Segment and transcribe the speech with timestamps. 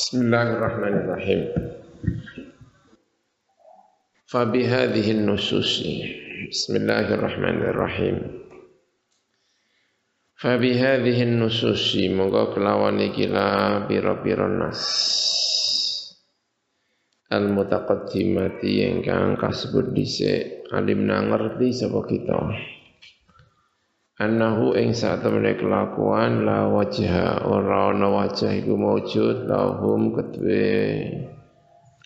[0.00, 1.52] Bismillahirrahmanirrahim.
[4.32, 6.00] Fabihadhihi nususi.
[6.48, 8.16] Bismillahirrahmanirrahim.
[10.40, 12.08] Fabihadhihi nususi.
[12.16, 14.80] Monggo kelawan iki la pira-pira nas.
[17.28, 20.64] Al mutaqaddimati ingkang kasebut dhisik.
[20.72, 22.40] Alimna ngerti sapa kita
[24.20, 31.08] annahu ing satemene kelakuan la wajha ora ana wajah iku maujud lahum kedue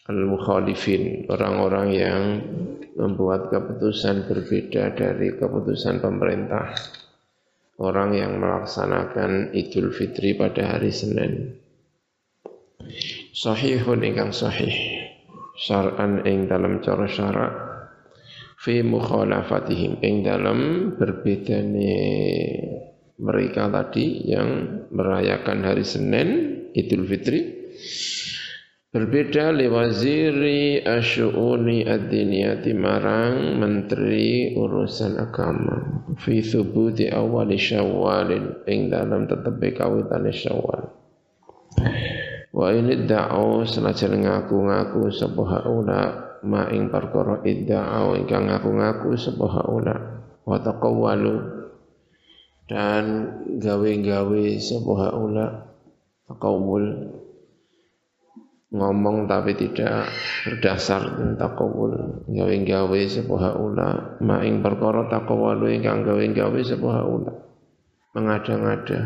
[0.07, 2.23] al mukhalifin orang-orang yang
[2.95, 6.71] membuat keputusan berbeda dari keputusan pemerintah.
[7.75, 11.59] Orang yang melaksanakan Idul Fitri pada hari Senin.
[13.35, 15.03] Sahihun ingkang sahih.
[15.59, 17.74] Syar'an ing dalam cara syarak
[18.65, 20.01] fi mukhalafatihim.
[20.01, 20.59] Ing dalam
[20.97, 22.01] berbedane
[23.21, 26.29] mereka tadi yang merayakan hari Senin
[26.73, 27.41] Idul Fitri
[28.89, 36.09] berbeda liwaziri asyu'uni ad-diniyati marang menteri urusan agama.
[36.17, 38.65] Fi thubuti awali syawalin.
[38.65, 40.89] Ing dalam tetep kawitane syawal.
[42.55, 49.97] Wa ini da'u senajan ngaku-ngaku sebuah haula ma ing perkara idda'au ingkang ngaku-ngaku sapa haula
[50.45, 51.65] wa taqawwalu.
[52.65, 53.05] Dan
[53.61, 55.47] gawe-gawe sapa haula
[56.29, 56.85] taqawul
[58.75, 60.09] ngomong tapi tidak
[60.49, 63.89] berdasar taqawul gawe-gawe sapa haula
[64.21, 67.33] ma ing perkara taqawwalu ingkang gawe-gawe sapa haula.
[68.15, 69.01] Mengada-ngada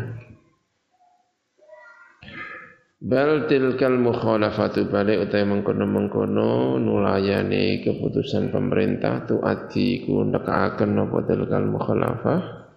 [2.99, 11.63] Bal tilkal mukhalafatu balik utai mengkono-mengkono nulayani keputusan pemerintah tu ati ku nekaaken napa tilkal
[11.63, 12.67] mukhalafah?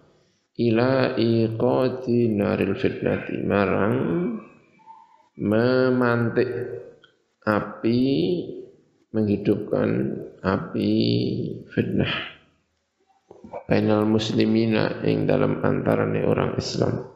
[0.63, 3.95] Ila iqati naril fitnati marang
[5.43, 6.51] memantik
[7.43, 7.99] api
[9.11, 9.89] menghidupkan
[10.39, 10.91] api
[11.67, 12.13] fitnah.
[13.67, 17.12] Bainal muslimina ing dalam antarane orang Islam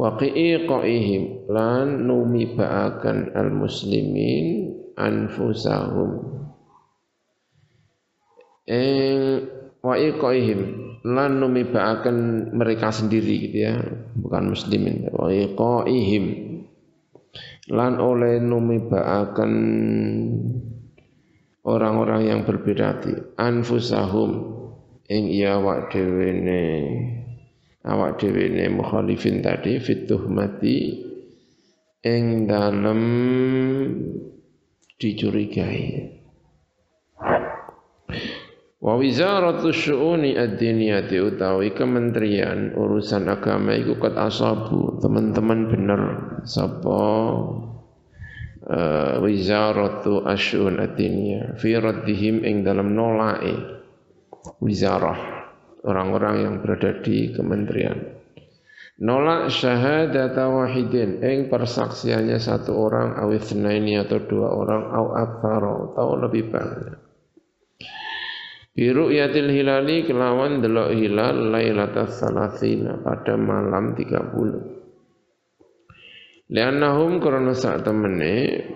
[0.00, 1.52] waqi'i qaihim.
[1.52, 6.10] Lan numi ba'akan al muslimin anfusahum.
[8.64, 9.16] Ing
[9.84, 10.60] waqi'i qaihim.
[11.04, 12.16] Lan numi ba'akan
[12.56, 13.76] mereka sendiri gitu ya.
[14.16, 15.12] Bukan muslimin.
[15.12, 16.24] Waqi'i qaihim.
[17.70, 19.52] Lan oleh numi ba'akan
[21.68, 23.12] orang-orang yang berbeda hati.
[23.36, 24.56] Anfusahum.
[25.10, 26.62] Ing iya wak dewene
[27.84, 31.00] awak dhewe ne mukhalifin tadi fituh mati
[32.04, 33.02] ing dalem
[35.00, 36.16] dicurigai.
[38.80, 44.96] Wa wizaratu syu'uni ad-diniyati utawi kementerian urusan agama iku kat asabu.
[45.04, 46.02] Teman-teman bener
[46.48, 47.04] sapa
[48.64, 53.52] uh, wizaratu asyun ad-diniyah fi raddihim ing dalam nolai
[54.64, 55.39] wizarah
[55.84, 57.96] orang-orang yang berada di kementerian.
[59.00, 66.52] Nolak syahadat wahidin ing persaksiannya satu orang awithnaini atau dua orang aw aktsara atau lebih
[66.52, 67.00] banyak.
[68.76, 74.80] Biru yatil hilali kelawan delok hilal lailatas salasina pada malam 30.
[76.50, 78.66] Liannahum karena saat temene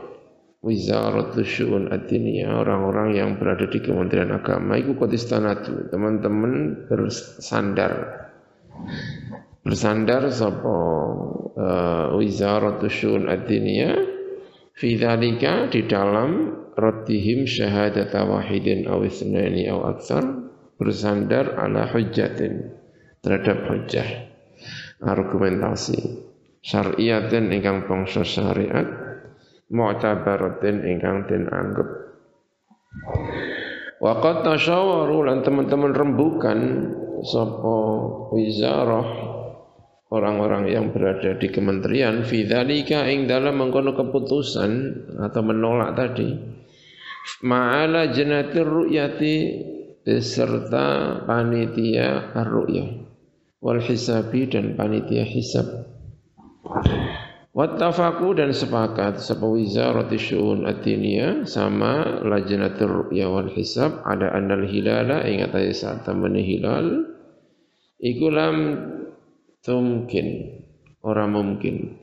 [0.64, 2.08] Wizaratul Syu'un ad
[2.48, 4.80] orang-orang yang berada di Kementerian Agama.
[4.80, 8.24] Itu kotistanatu teman-teman bersandar.
[9.60, 10.76] Bersandar sapa
[11.52, 13.96] uh, Wizaratul Syu'un ad-diniyah
[14.72, 14.96] fi
[15.68, 16.30] di dalam
[16.74, 19.92] raddihim syahadata wahidin aw isnani aw
[20.80, 22.72] bersandar ala hujjatin
[23.20, 24.32] terhadap hujjah.
[25.04, 26.00] Argumentasi
[26.64, 29.03] syariatin ingkang bangsa syariat
[29.72, 31.88] mu'tabaratin ingkang den anggap
[34.04, 36.58] Waqat tasyawaru lan teman-teman rembukan
[37.24, 37.78] sapa
[38.36, 39.08] wizarah
[40.12, 44.70] orang-orang yang berada di kementerian fidzalika ing dalam mengkono keputusan
[45.24, 46.28] atau menolak tadi
[47.42, 49.34] ma'ala jenatir ru'yati
[50.04, 52.88] beserta panitia ar-ru'yah
[53.64, 55.88] wal hisabi dan panitia hisab
[57.54, 59.22] Wattafaku dan sepakat.
[59.22, 64.02] Sapa wizarati syu'un ad-diniyah sama lajnatur ru'ya wal hisab.
[64.02, 67.06] Ada annal hilala ing atase saat temene hilal.
[68.02, 68.56] Iku lam
[69.62, 70.58] tumkin.
[71.06, 71.94] Ora mungkin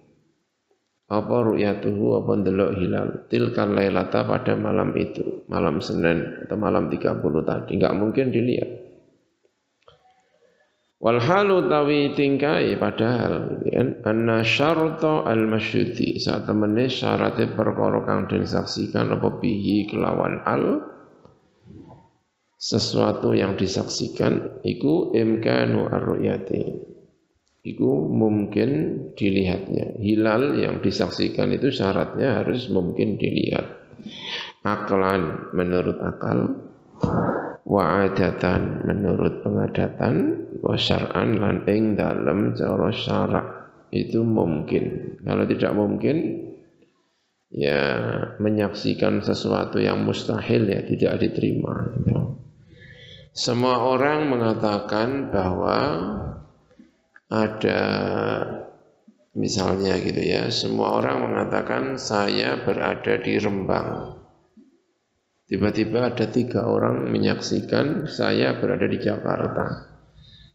[1.11, 3.07] apa ru'yatuhu apa ndelok hilal.
[3.27, 7.75] Tilkan lailata pada malam itu malam Senin atau malam 30 tadi.
[7.75, 8.90] Enggak mungkin dilihat
[11.01, 14.05] Wal halu tawi tingkai padahal kan?
[14.05, 16.21] Anna syarta al masyuti.
[16.21, 20.85] Saat temene syaratnya perkara kang den saksikan apa bihi kelawan al
[22.61, 26.93] sesuatu yang disaksikan iku imkanu ar-ru'yati.
[27.65, 28.69] Iku mungkin
[29.17, 29.97] dilihatnya.
[29.97, 33.65] Hilal yang disaksikan itu syaratnya harus mungkin dilihat.
[34.61, 36.61] Aklan menurut akal
[37.65, 40.15] wa adatan menurut pengadatan
[40.61, 43.47] wa syar'an lan ing dalam cara syarak.
[43.91, 45.17] Itu mungkin.
[45.21, 46.47] Kalau tidak mungkin
[47.51, 47.83] ya
[48.39, 51.91] menyaksikan sesuatu yang mustahil ya tidak diterima.
[53.31, 55.79] Semua orang mengatakan bahwa
[57.31, 57.83] ada
[59.31, 64.20] misalnya gitu ya semua orang mengatakan saya berada di Rembang
[65.51, 69.91] Tiba-tiba ada tiga orang menyaksikan saya berada di Jakarta.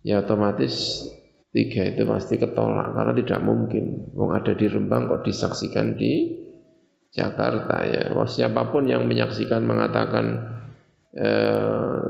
[0.00, 1.04] Ya otomatis
[1.52, 4.08] tiga itu pasti ketolak karena tidak mungkin.
[4.16, 6.32] Wong ada di Rembang kok disaksikan di
[7.12, 8.16] Jakarta ya.
[8.16, 10.24] Wah, siapa pun yang menyaksikan mengatakan
[11.12, 12.08] eh,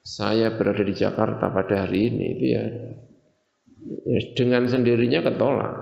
[0.00, 2.64] saya berada di Jakarta pada hari ini itu ya,
[4.16, 5.74] ya dengan sendirinya ketolak.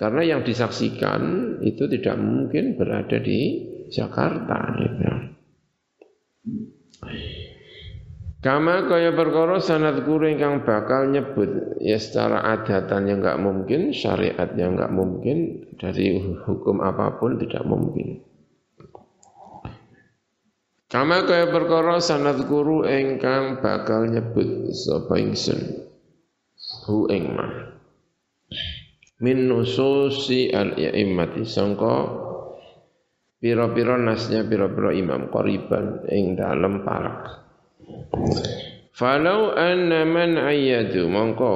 [0.00, 1.20] Karena yang disaksikan
[1.60, 5.06] itu tidak mungkin berada di Jakarta gitu.
[8.44, 14.52] Kama kaya perkara sanad guru ingkang bakal nyebut ya secara adatan yang enggak mungkin, syariat
[14.52, 18.20] yang enggak mungkin, dari hukum apa pun tidak mungkin.
[20.92, 25.88] Kama kaya perkara sanad guru ingkang bakal nyebut sapa ingsun
[26.84, 27.74] hu ing mah
[29.24, 32.23] min nususi al-immati sangka
[33.44, 37.44] piro-piro nasnya piro-piro imam qoriban ing dalem parak.
[38.96, 41.52] Falau anna man ayatu mongko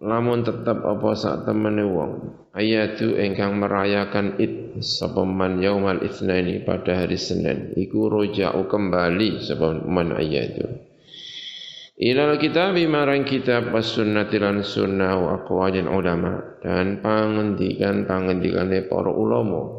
[0.00, 2.12] lamun tetap apa sak temene wong
[2.56, 9.84] ayatu ingkang merayakan id sapa man yaumal itsnaini pada hari Senin iku roja'u kembali sapa
[9.84, 10.88] man ayatu
[11.94, 19.14] Ilal kitab marang kitab was sunnati lan sunnah wa aqwalin ulama dan pangendikan pangendikane para
[19.14, 19.78] ulama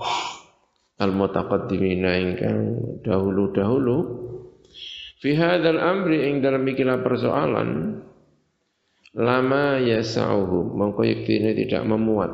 [1.00, 2.60] al-mutaqaddimina ingkang
[3.04, 3.98] dahulu-dahulu.
[5.20, 8.00] Fi hadzal amri ing dalam ikilah persoalan
[9.16, 12.32] lama yasauhum mongko yektine tidak memuat.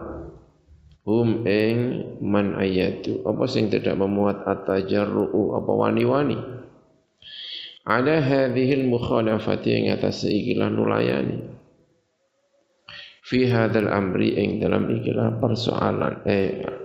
[1.01, 1.77] Hum ing
[2.21, 4.45] man ayatu apa sing tidak memuat?
[4.45, 6.37] Atajarru apa wani-wani?
[7.81, 11.41] Ada hadhil mukhalafati ing atas ikilah nulayani.
[13.25, 16.80] Fi hadzal amri ing dalam ikilah persoalan eh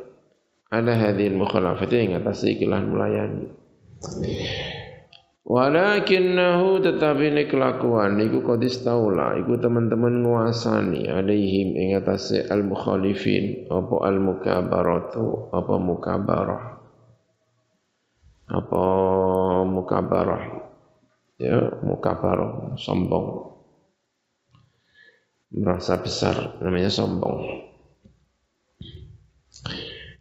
[0.76, 3.48] ala hadhil mukhalafati yang atas ikilah melayani.
[5.46, 13.70] Walakinnahu tetapi ini kelakuan iku kodis taula iku teman-teman nguasani alaihim ing atase al mukhalifin
[13.70, 16.64] apa al mukabaratu apa mukabarah.
[18.50, 18.84] Apa
[19.70, 20.44] mukabarah?
[21.38, 23.54] Ya mukabarah sombong.
[25.54, 27.66] Merasa besar namanya sombong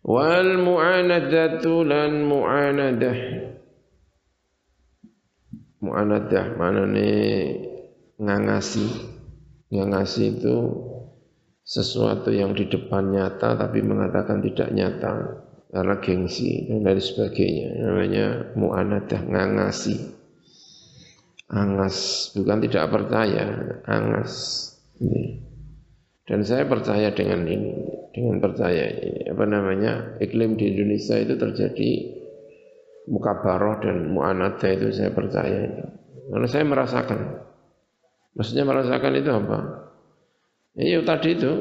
[0.06, 3.20] wal mu'anadatu lan mu'anadah.
[5.82, 7.12] Mu'anadah maknane
[8.22, 8.86] ngangasi.
[9.74, 10.56] Ngangasi itu
[11.66, 15.14] sesuatu yang di depan nyata tapi mengatakan tidak nyata.
[15.76, 17.70] Karena gengsi dan lain sebagainya.
[17.84, 20.16] Namanya mu'anadah ngangasi.
[21.52, 23.46] Angas bukan tidak percaya
[23.84, 24.34] angas.
[24.96, 25.55] Ini
[26.26, 27.74] dan saya percaya dengan ini,
[28.10, 31.92] dengan percaya ini, apa namanya, iklim di Indonesia itu terjadi
[33.06, 35.84] mukabaroh dan mu'anadah itu saya percaya ini.
[36.26, 37.20] Karena saya merasakan.
[38.34, 39.58] Maksudnya merasakan itu apa?
[40.76, 41.54] Ya tadi itu,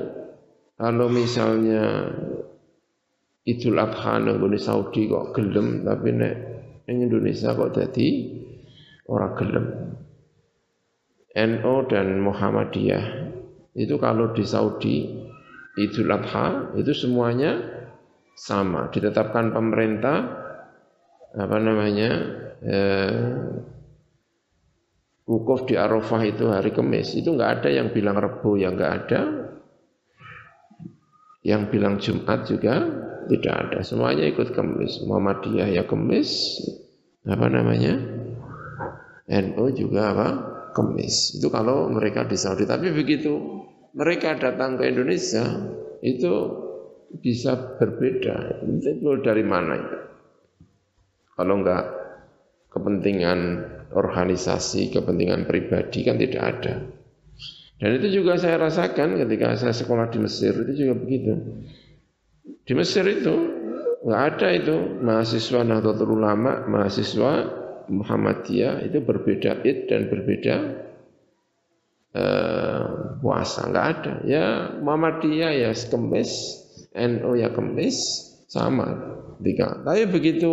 [0.80, 2.10] kalau misalnya
[3.44, 6.34] Idul Adha di Saudi kok gelem, tapi nek
[6.88, 8.08] yang Indonesia kok jadi
[9.12, 9.66] orang gelem.
[11.34, 13.33] NO dan Muhammadiyah
[13.74, 15.10] itu kalau di Saudi
[15.74, 17.58] Idul Adha itu semuanya
[18.38, 18.86] sama.
[18.94, 20.16] Ditetapkan pemerintah
[21.34, 22.10] apa namanya
[22.62, 23.34] eh,
[25.26, 29.20] wukuf di Arafah itu hari Kamis itu enggak ada yang bilang Rebu yang enggak ada.
[31.44, 32.74] Yang bilang Jumat juga
[33.26, 33.78] tidak ada.
[33.82, 36.62] Semuanya ikut Kamis Muhammadiyah ya Kamis
[37.26, 37.98] apa namanya?
[39.24, 41.38] NU juga apa Kemis.
[41.38, 42.66] Itu kalau mereka di Saudi.
[42.66, 43.62] Tapi begitu
[43.94, 45.46] mereka datang ke Indonesia,
[46.02, 46.32] itu
[47.22, 48.66] bisa berbeda.
[48.66, 49.98] Itu dari mana itu?
[51.38, 51.84] Kalau enggak
[52.74, 53.40] kepentingan
[53.94, 56.74] organisasi, kepentingan pribadi kan tidak ada.
[57.78, 61.32] Dan itu juga saya rasakan ketika saya sekolah di Mesir itu juga begitu.
[62.66, 63.34] Di Mesir itu
[64.04, 70.54] nggak ada itu mahasiswa Nahdlatul Ulama, mahasiswa Muhammadiyah itu berbeda id dan berbeda
[72.14, 72.82] uh,
[73.20, 74.14] puasa nggak ada.
[74.24, 74.46] Ya
[74.80, 76.30] Muhammadiyah ya kemis,
[76.94, 77.96] NU ya kemis
[78.48, 79.82] sama tiga.
[79.82, 80.52] Tapi begitu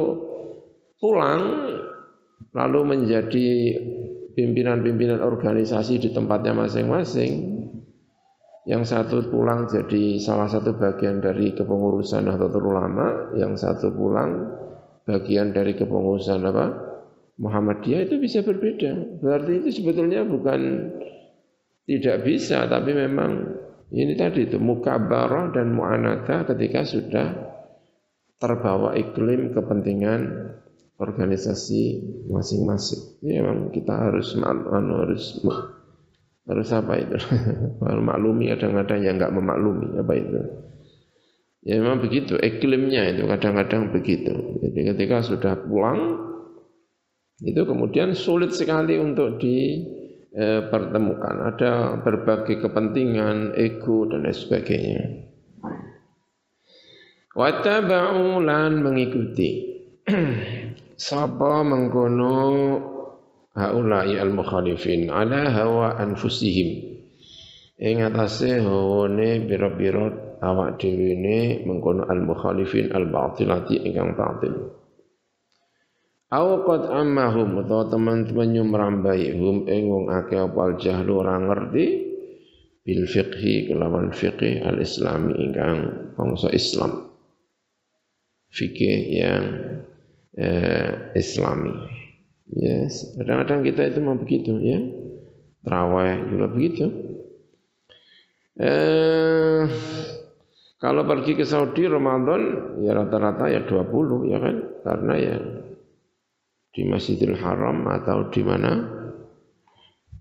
[0.97, 1.41] pulang
[2.51, 3.47] lalu menjadi
[4.35, 7.61] pimpinan-pimpinan organisasi di tempatnya masing-masing.
[8.61, 14.53] Yang satu pulang jadi salah satu bagian dari kepengurusan Nahdlatul Ulama, yang satu pulang
[15.01, 16.90] bagian dari kepengurusan apa?
[17.39, 19.21] Muhammadiyah itu bisa berbeda.
[19.23, 20.91] Berarti itu sebetulnya bukan
[21.87, 23.31] tidak bisa, tapi memang
[23.91, 27.27] ini tadi itu mukabarah dan mu'anata ketika sudah
[28.39, 30.21] terbawa iklim kepentingan
[31.01, 31.81] organisasi
[32.29, 33.19] masing-masing.
[33.25, 35.43] Ya memang kita harus anu harus
[36.47, 37.17] harus apa itu?
[38.07, 40.41] maklumi kadang-kadang yang enggak memaklumi apa itu.
[41.61, 44.33] Ya memang begitu, iklimnya itu kadang-kadang begitu.
[44.65, 46.30] Jadi ketika sudah pulang
[47.41, 51.35] itu kemudian sulit sekali untuk dipertemukan.
[51.49, 55.05] Ada berbagai kepentingan, ego dan lain sebagainya.
[57.31, 59.71] Wattaba'u lan mengikuti
[60.99, 62.35] Sapa mengkono
[63.55, 66.99] haulai al-mukhalifin ala hawa anfusihim
[67.79, 74.80] ing atase hawane pira-pira awak dhewe ne mengkono al-mukhalifin al-batilati ingkang batil
[76.31, 81.85] Aw qad ammahum utawa teman-teman nyumrambai hum ing wong akeh apa jahlu ora ngerti
[82.87, 87.11] bil fiqhi kelawan fiqih al-islami ingkang bangsa Islam
[88.51, 89.43] fikih yang
[90.35, 91.71] eh, Islami.
[92.51, 94.79] Yes, kadang-kadang kita itu mau begitu ya.
[95.63, 96.85] Terawih juga begitu.
[98.59, 99.63] Eh,
[100.83, 105.35] kalau pergi ke Saudi Ramadan ya rata-rata ya 20 ya kan karena ya
[106.71, 108.71] di Masjidil Haram atau di mana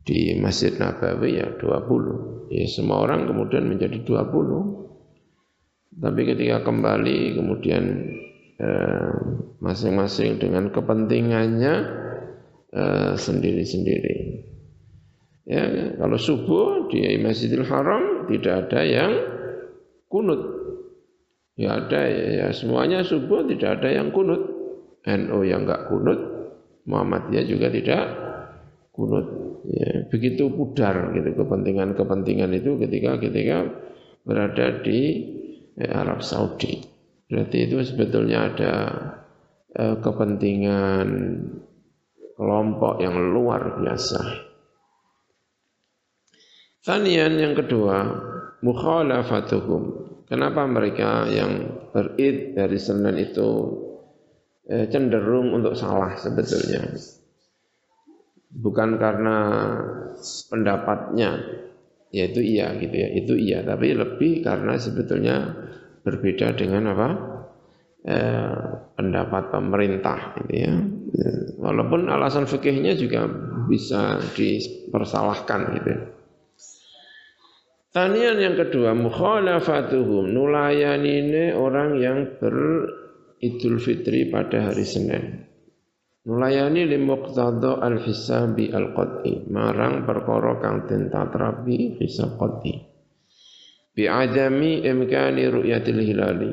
[0.02, 7.84] di Masjid Nabawi ya 20 ya semua orang kemudian menjadi 20 tapi ketika kembali kemudian
[8.60, 9.12] Eh,
[9.64, 11.74] masing-masing dengan kepentingannya
[12.76, 14.44] eh, sendiri-sendiri.
[15.48, 19.12] Ya, kalau subuh di Masjidil Haram tidak ada yang
[20.12, 20.44] kunut.
[21.56, 24.44] Ya ada ya semuanya subuh tidak ada yang kunut.
[25.08, 26.20] NU yang enggak kunut,
[26.90, 28.02] Muhammadiyah juga tidak
[28.90, 29.26] kunut.
[29.70, 33.70] Ya, begitu pudar gitu kepentingan-kepentingan itu ketika ketika
[34.26, 35.00] berada di
[35.78, 36.82] ya, Arab Saudi.
[37.30, 38.74] Berarti itu sebetulnya ada
[39.70, 41.08] eh, kepentingan
[42.34, 44.50] kelompok yang luar biasa.
[46.80, 47.96] Tanian yang kedua,
[48.64, 49.82] mukhalafatuhum.
[50.24, 53.48] Kenapa mereka yang berid dari Senin itu
[54.70, 56.94] eh, cenderung untuk salah sebetulnya?
[58.50, 59.36] Bukan karena
[60.50, 61.30] pendapatnya,
[62.14, 65.36] yaitu iya gitu ya, itu iya, tapi lebih karena sebetulnya
[66.06, 67.08] berbeda dengan apa
[68.06, 68.58] eh,
[68.94, 70.74] pendapat pemerintah gitu ya.
[71.60, 73.28] Walaupun alasan fikihnya juga
[73.68, 75.92] bisa dipersalahkan gitu.
[77.90, 82.38] Tanian yang kedua mukhalafatuhum nulayanine orang yang
[83.40, 85.48] beridul fitri pada hari Senin.
[86.28, 92.76] Nulayani li muqtada al-hisabi al-qad'i marang perkara kang den tatrapi hisab qad'i.
[94.00, 96.52] Adami imkani ru'yatil hilali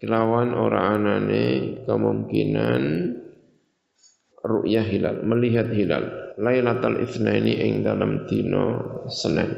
[0.00, 2.84] kelawan ora anane kemungkinan
[4.40, 8.64] ru'yah hilal melihat hilal lailatul itsnaini ing dalam dino
[9.08, 9.50] Senin.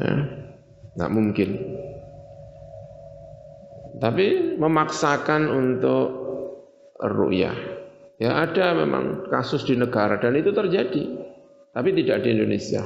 [0.00, 0.12] Ya,
[0.96, 1.48] tak mungkin
[4.00, 6.06] tapi memaksakan untuk
[7.02, 7.56] ru'yah
[8.16, 11.04] ya ada memang kasus di negara dan itu terjadi
[11.72, 12.84] tapi tidak di Indonesia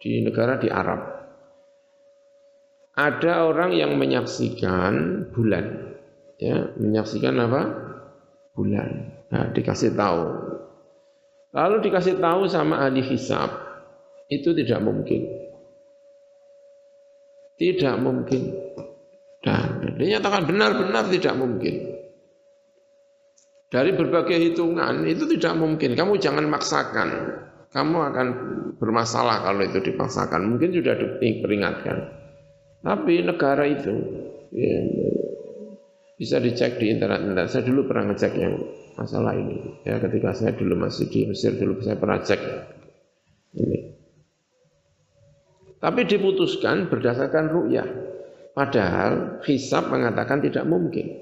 [0.00, 1.00] di negara di Arab.
[2.96, 5.96] Ada orang yang menyaksikan bulan,
[6.40, 7.62] ya, menyaksikan apa?
[8.56, 8.90] Bulan.
[9.30, 10.24] Nah, dikasih tahu.
[11.54, 13.48] Lalu dikasih tahu sama ahli hisab,
[14.26, 15.22] itu tidak mungkin.
[17.56, 18.42] Tidak mungkin.
[19.40, 21.74] Dan dinyatakan benar-benar tidak mungkin.
[23.70, 25.94] Dari berbagai hitungan itu tidak mungkin.
[25.96, 27.08] Kamu jangan maksakan
[27.70, 28.26] kamu akan
[28.82, 30.42] bermasalah kalau itu dipaksakan.
[30.42, 31.96] Mungkin sudah diperingatkan.
[32.82, 33.94] Tapi negara itu
[34.50, 34.78] ya,
[36.18, 37.22] bisa dicek di internet.
[37.22, 37.46] internet.
[37.54, 38.58] Saya dulu pernah ngecek yang
[38.98, 39.86] masalah ini.
[39.86, 42.40] Ya ketika saya dulu masih di Mesir dulu saya pernah cek
[43.54, 43.78] ini.
[45.78, 47.88] Tapi diputuskan berdasarkan ru'yah.
[48.60, 51.16] Padahal hisab mengatakan tidak mungkin.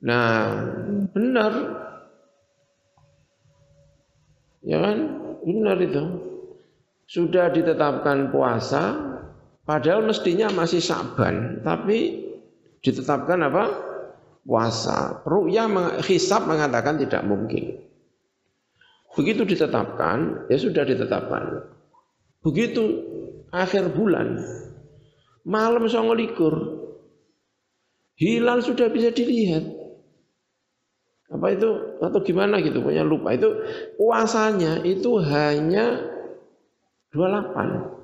[0.00, 0.56] Nah,
[1.12, 1.52] benar.
[4.64, 4.98] Ya kan?
[5.44, 6.04] Benar itu.
[7.04, 8.96] Sudah ditetapkan puasa,
[9.68, 12.24] padahal mestinya masih saban, tapi
[12.80, 13.64] ditetapkan apa?
[14.40, 15.20] Puasa.
[15.28, 17.84] Ru'yah hisab mengatakan tidak mungkin.
[19.12, 21.68] Begitu ditetapkan, ya sudah ditetapkan.
[22.40, 23.04] Begitu
[23.52, 24.40] akhir bulan,
[25.44, 26.54] malam likur,
[28.20, 29.80] hilal sudah bisa dilihat.
[31.30, 31.68] Apa itu
[32.02, 33.46] atau gimana gitu punya lupa itu
[33.94, 36.10] puasanya itu hanya
[37.14, 38.00] 28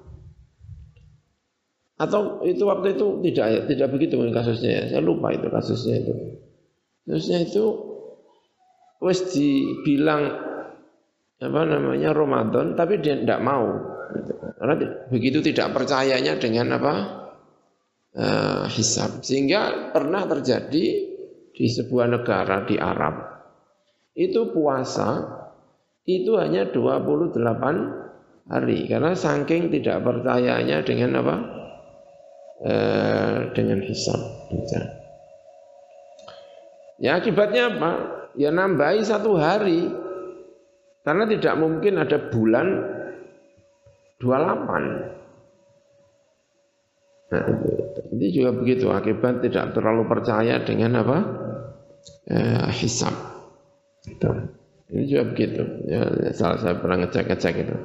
[1.96, 4.82] atau itu waktu itu tidak tidak begitu kasusnya ya.
[4.94, 6.12] Saya lupa itu kasusnya itu.
[7.02, 7.64] Kasusnya itu
[9.02, 10.22] wes dibilang
[11.42, 13.74] apa namanya Ramadan tapi dia tidak mau.
[14.54, 14.74] Karena
[15.10, 17.25] begitu tidak percayanya dengan apa
[18.16, 19.22] uh, hisab.
[19.22, 20.86] Sehingga pernah terjadi
[21.56, 23.14] di sebuah negara di Arab
[24.16, 25.24] itu puasa
[26.08, 27.36] itu hanya 28
[28.48, 31.36] hari karena saking tidak percayanya dengan apa
[32.56, 34.16] Eh, dengan hisab.
[36.96, 37.92] Ya akibatnya apa?
[38.32, 39.92] Ya nambahi satu hari.
[41.04, 42.66] Karena tidak mungkin ada bulan
[44.24, 45.25] 28.
[47.26, 47.44] Nah,
[48.14, 51.18] ini juga begitu akibat tidak terlalu percaya dengan apa
[52.30, 53.14] eh, hisab.
[54.06, 54.30] Itu.
[54.86, 55.62] Ini juga begitu.
[55.90, 57.76] Ya, salah saya pernah ngecek-ngecek itu.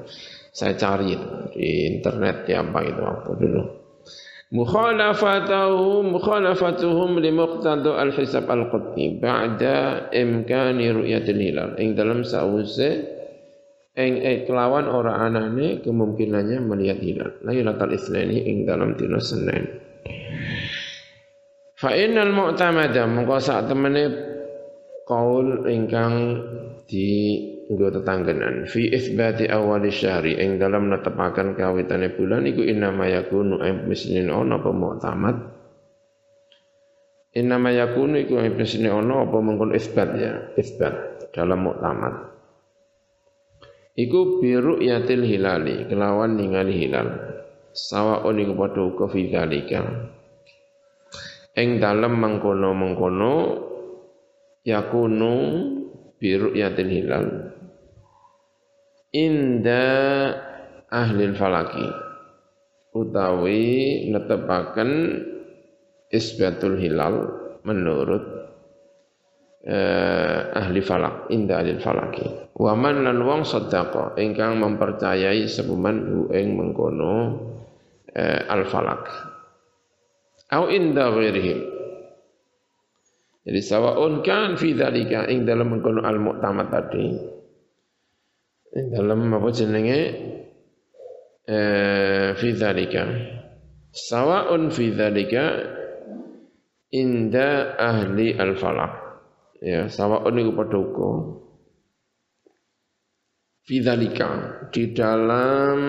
[0.54, 3.82] Saya cari itu, di internet ya apa itu waktu dulu
[4.52, 13.08] mukhalafatuhum mukhalafatuhum li muqtada al-hisab al-qutni ba'da imkani ru'yatil hilal ing dalam sause
[13.92, 17.32] ing eh, kelawan ora anane kemungkinannya melihat hilal.
[17.44, 19.68] Lailatul isnani ing dalam dina Senin.
[21.76, 24.04] Fa innal mu'tamada mengko sak temene
[25.04, 26.14] kaul ingkang
[26.88, 27.10] di
[27.68, 28.70] nggo tetanggenan.
[28.70, 34.72] Fi itsbati awal syahri ing dalam netepaken kawitane bulan iku innama yakunu mislin ono apa
[34.72, 35.38] mu'tamad?
[37.36, 42.31] Innama yakunu iku mislin ono apa mengkon isbat ya isbat dalam mu'tamad
[44.02, 47.08] iku biru yatil hilali kelawan ningali hilal.
[47.72, 49.32] Sawaun iku padha uga fi
[51.52, 53.34] ing dalem mengkono-mengkono
[54.64, 55.34] yakunu
[56.18, 57.26] biru yatil hilal.
[59.12, 59.86] Inda
[60.88, 61.88] ahli falaki
[62.96, 63.64] utawi
[64.12, 64.92] netepaken
[66.12, 67.16] isbatul hilal
[67.68, 68.41] menurut
[69.66, 76.58] eh, ahli falak inda ahli falaki waman lan wong sedekah ingkang mempercayai sepuman hu ing
[76.58, 77.14] mengkono
[78.12, 79.06] eh, al falak.
[80.52, 81.60] Au inda ghairihim
[83.42, 87.06] jadi sawaun kan fi dzalika ing dalam mengkono al mu'tamad tadi
[88.72, 90.02] dalam apa jenenge?
[91.42, 93.04] Eh fi dzalika
[93.90, 94.94] sawaun fi
[96.92, 99.11] inda ahli al falak
[99.62, 101.12] ya sawaun iku padha uga.
[103.62, 104.30] Fi dzalika
[104.74, 105.80] di dalam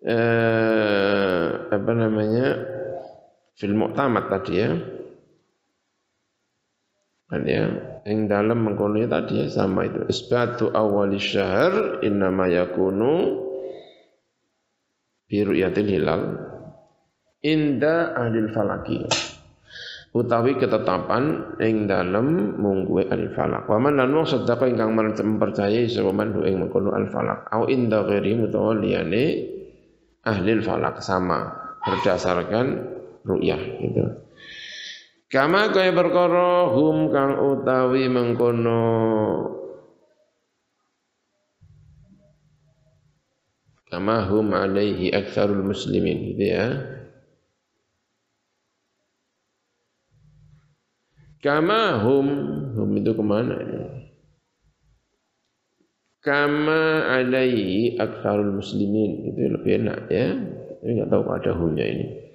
[0.00, 2.46] eh apa namanya
[3.52, 4.70] fil mu'tamad tadi ya.
[7.28, 7.68] Kan ya
[8.08, 10.08] yang dalam mengkono tadi ya sama itu.
[10.08, 13.44] Isbatu awali syahr innama yakunu
[15.28, 16.24] biru yatil hilal
[17.44, 19.04] inda ahli falaki
[20.16, 26.10] utawi ketetapan ing dalam mungguwe al falak wa man lan wong sedekah ingkang mempercayai sapa
[26.12, 29.24] man ing mengkono al falak au inda ghairi utawa liyane
[30.24, 31.52] ahli falak sama
[31.84, 32.66] berdasarkan
[33.24, 34.04] ru'yah gitu.
[35.28, 38.80] Kama kaya perkara hum kang utawi mengkono
[43.88, 46.97] Kama hum alaihi aktsarul muslimin gitu ya.
[51.38, 52.28] Kama hum,
[52.74, 53.78] hum itu ke mana ini?
[56.18, 60.34] Kama alaihi aktsarul muslimin itu lebih enak ya.
[60.82, 62.28] Ini enggak tahu ada humnya ini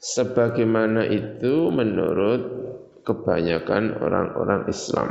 [0.00, 2.42] sebagaimana itu menurut
[3.04, 5.10] kebanyakan orang-orang Islam.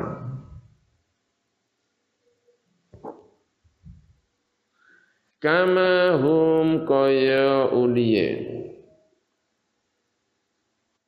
[5.40, 8.59] Kama hum kaya uliye.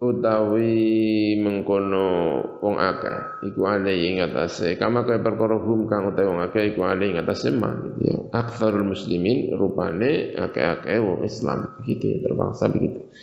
[0.02, 6.42] Utawi mengkono wong akeh iku ale ing atase kama kaya perkara hum kang utawi wong
[6.42, 8.18] akeh iku ale ing atase gitu ya.
[8.34, 13.14] Aktsarul muslimin rupane akeh-akeh wong Islam gitu ya terpaksa begitu.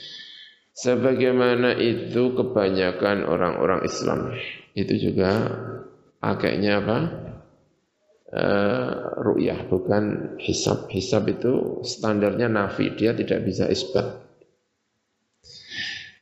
[0.79, 4.31] Sebagaimana itu kebanyakan orang-orang Islam.
[4.79, 5.51] Itu juga
[6.23, 6.99] akehnya apa?
[8.29, 10.87] Uh, ru'yah bukan hisab.
[10.87, 14.28] Hisab itu standarnya nafi dia tidak bisa isbat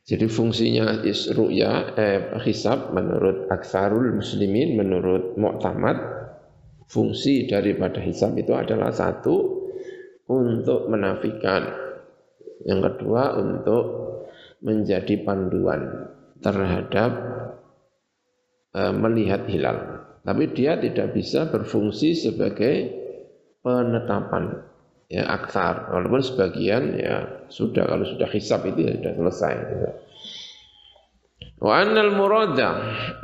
[0.07, 5.99] jadi fungsinya isru'ya eh, hisab menurut aksarul muslimin, menurut mu'tamad,
[6.87, 9.67] fungsi daripada hisab itu adalah satu,
[10.31, 11.75] untuk menafikan.
[12.63, 13.83] Yang kedua, untuk
[14.63, 16.07] menjadi panduan
[16.39, 17.11] terhadap
[18.79, 20.07] eh, melihat hilal.
[20.23, 22.95] Tapi dia tidak bisa berfungsi sebagai
[23.59, 24.63] penetapan
[25.07, 25.91] ya aksar.
[25.91, 27.87] Walaupun sebagian ya sudah.
[27.87, 29.87] Kalau sudah hisab itu ya sudah selesai gitu.
[31.57, 32.69] Wa annal murada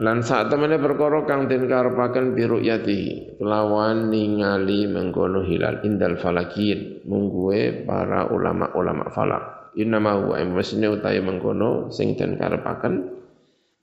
[0.01, 3.01] lan saat temene perkara kang den karepaken bi ru'yati
[3.45, 9.69] lawan ningali mengkono hilal indal falakin mungguwe para ulama-ulama falak.
[9.77, 13.05] Innama huwa mesine utahe mengkono sing den karepaken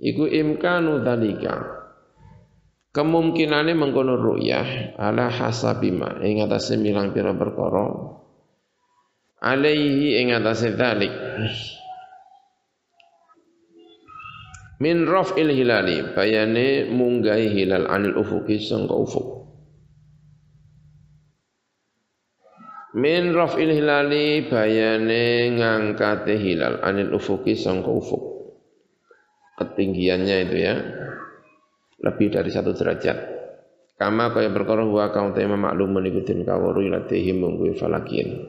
[0.02, 1.79] iku imkanu dalika
[2.90, 8.18] kemungkinane mengkono ru'yah ala hasabima ing atase milang pira perkara.
[9.40, 11.14] Alaihi ing atase dalik
[14.80, 19.44] min raf'il hilali bayane munggahi hilal anil ufuki sangka ufuk
[22.96, 28.24] min raf'il hilali bayane ngangkate hilal anil ufuki sangka ufuk
[29.60, 30.74] ketinggiannya itu ya
[32.00, 33.40] lebih dari satu derajat.
[34.00, 38.48] Kama kaya perkara huwa kaum tema maklum menikutin kawaru ilatihim munggu falakian.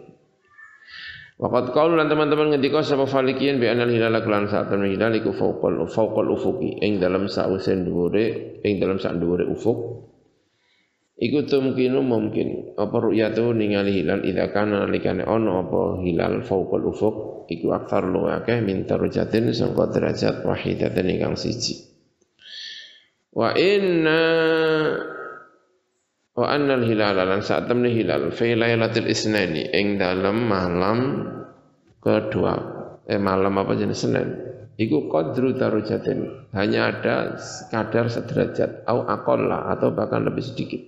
[1.42, 5.34] Waqat qaul lan teman-teman ngendika sapa falikian bi anal hilal kelan saat temen hilal iku
[5.34, 10.08] fauqal fauqal ufuki ing dalam sausen dhuwure ing dalam sak dhuwure ufuk
[11.22, 17.46] Iku tumkinu mungkin apa ru'yatu ningali hilal idza kana nalikane ono apa hilal fauqal ufuk
[17.46, 21.91] iku akthar lu akeh min darajatin sangka derajat wahidatan ingkang siji.
[23.32, 24.22] Wa inna
[26.36, 31.00] wa anna al-hilal lan saat temne hilal fi lailatul isnani ing dalam malam
[32.04, 34.30] kedua eh malam apa jenis Senin.
[34.80, 36.50] Iku qadru darajatin.
[36.56, 37.38] Hanya ada
[37.70, 40.82] kadar sederajat au aqalla atau bahkan lebih sedikit.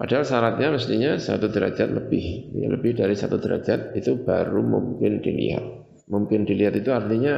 [0.00, 5.64] Padahal syaratnya mestinya satu derajat lebih, ya, lebih dari satu derajat itu baru mungkin dilihat.
[6.08, 7.36] Mungkin dilihat itu artinya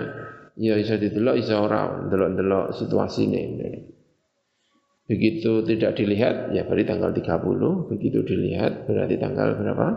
[0.56, 2.76] ya bisa didelok bisa ora delok-delok
[3.20, 3.92] ini.
[5.02, 9.88] Begitu tidak dilihat ya berarti tanggal 30, begitu dilihat berarti tanggal berapa?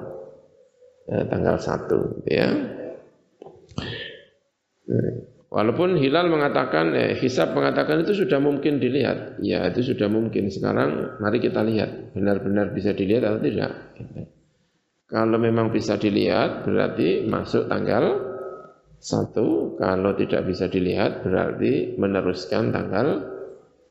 [1.05, 2.49] Eh, tanggal 1 gitu ya.
[4.89, 5.13] Eh,
[5.53, 9.37] walaupun Hilal mengatakan, eh, Hisab mengatakan itu sudah mungkin dilihat.
[9.45, 10.49] Ya itu sudah mungkin.
[10.49, 12.17] Sekarang mari kita lihat.
[12.17, 13.71] Benar-benar bisa dilihat atau tidak.
[15.05, 18.34] Kalau memang bisa dilihat berarti masuk tanggal
[19.05, 23.21] satu, kalau tidak bisa dilihat berarti meneruskan tanggal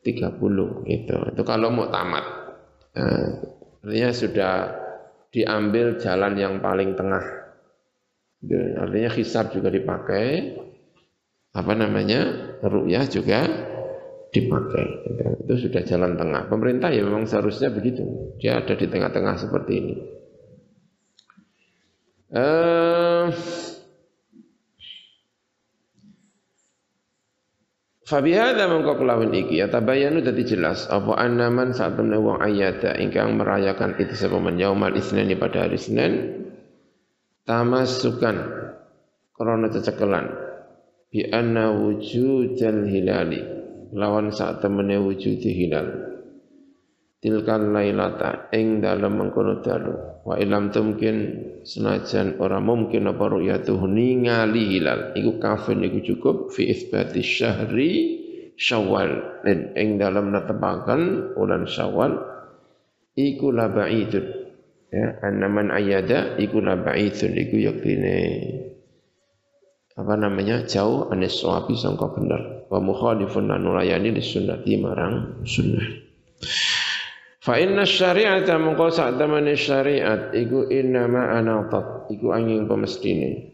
[0.03, 1.17] 30 itu.
[1.31, 2.25] Itu kalau mau tamat.
[2.99, 3.27] Nah,
[3.79, 4.55] artinya sudah
[5.31, 7.23] diambil jalan yang paling tengah.
[8.43, 10.59] Itu, artinya hisab juga dipakai.
[11.55, 12.51] Apa namanya?
[12.59, 13.47] Ru'yah juga
[14.35, 14.85] dipakai.
[15.47, 16.51] Itu sudah jalan tengah.
[16.51, 18.35] Pemerintah ya memang seharusnya begitu.
[18.43, 19.95] Dia ada di tengah-tengah seperti ini.
[22.35, 23.31] Uh,
[28.05, 30.85] Fabihada mengko kelawan iki ya tabayanu dadi jelas.
[30.93, 35.81] Apa annaman saat temne wong ayata ingkang merayakan itu sapa men yaumal isnin pada hari
[35.81, 36.13] Senin
[37.49, 38.37] tamasukan
[39.33, 40.31] krana cecekelan.
[41.09, 43.41] Bi anna wujudal hilali.
[43.95, 46.14] Lawan saat temene wujud hilal
[47.25, 50.21] tilkan lailata ing dalam mengkono dalu.
[50.21, 55.17] Wa ilam tumkin senajan ora mungkin apa ru'yatuh ningali hilal.
[55.17, 56.53] Iku kafin iku cukup.
[56.53, 57.91] Fi itsbati syahri
[58.53, 59.41] syawal.
[59.41, 62.13] Dan ing dalam netepaken bulan syawal
[63.17, 64.25] iku la ba'idun
[64.93, 68.17] ya annaman ayada iku la ba'idun iku yaktine
[69.95, 72.69] apa namanya jauh anis sawabi sangka bener.
[72.69, 76.05] Wa mukhalifun nulayani lisunnati marang sunnah
[77.45, 83.53] Fa inna syari'ata mengko sak temene syariat iku innama anatat iku angin pemestine.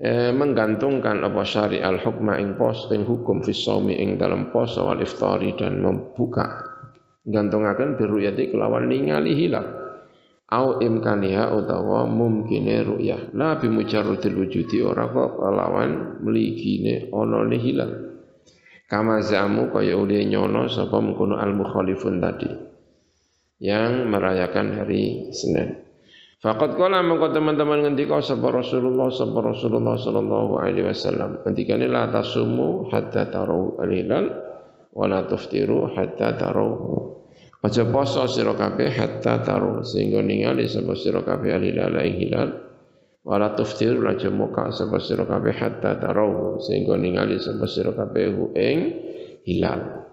[0.00, 5.04] E, menggantungkan apa syariat hukma ing pos ing hukum fi shaumi ing dalam poso wal
[5.04, 6.64] iftari dan membuka.
[7.28, 9.68] Gantungaken biruyati kelawan ningali hilal.
[10.48, 13.36] Au imkaniha utawa mumkine ru'yah.
[13.36, 18.07] La bi mujarradil wujudi ora kok lawan mligine ana hilal
[18.88, 22.48] kama zamu kaya ule nyono sapa mengkono al mukhalifun tadi
[23.60, 25.84] yang merayakan hari Senin.
[26.38, 31.42] Fakat kala mengko teman-teman ngendika sapa Rasulullah sapa Rasulullah sallallahu alaihi wasallam.
[31.42, 34.26] Ngendikane la tasumu hatta taru al-hilal
[34.94, 37.18] wa la tuftiru hatta taruhu
[37.58, 42.67] Aja poso sira kabeh hatta taru sehingga ningali sapa sira kabeh alilala ing hilal
[43.26, 48.78] wala tuftir aja muka sapa sira kabeh hatta taru sehingga ningali sapa sira kabeh ing
[49.44, 50.08] hilal.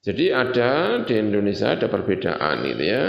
[0.00, 3.04] Jadi ada di Indonesia ada perbedaan itu ya.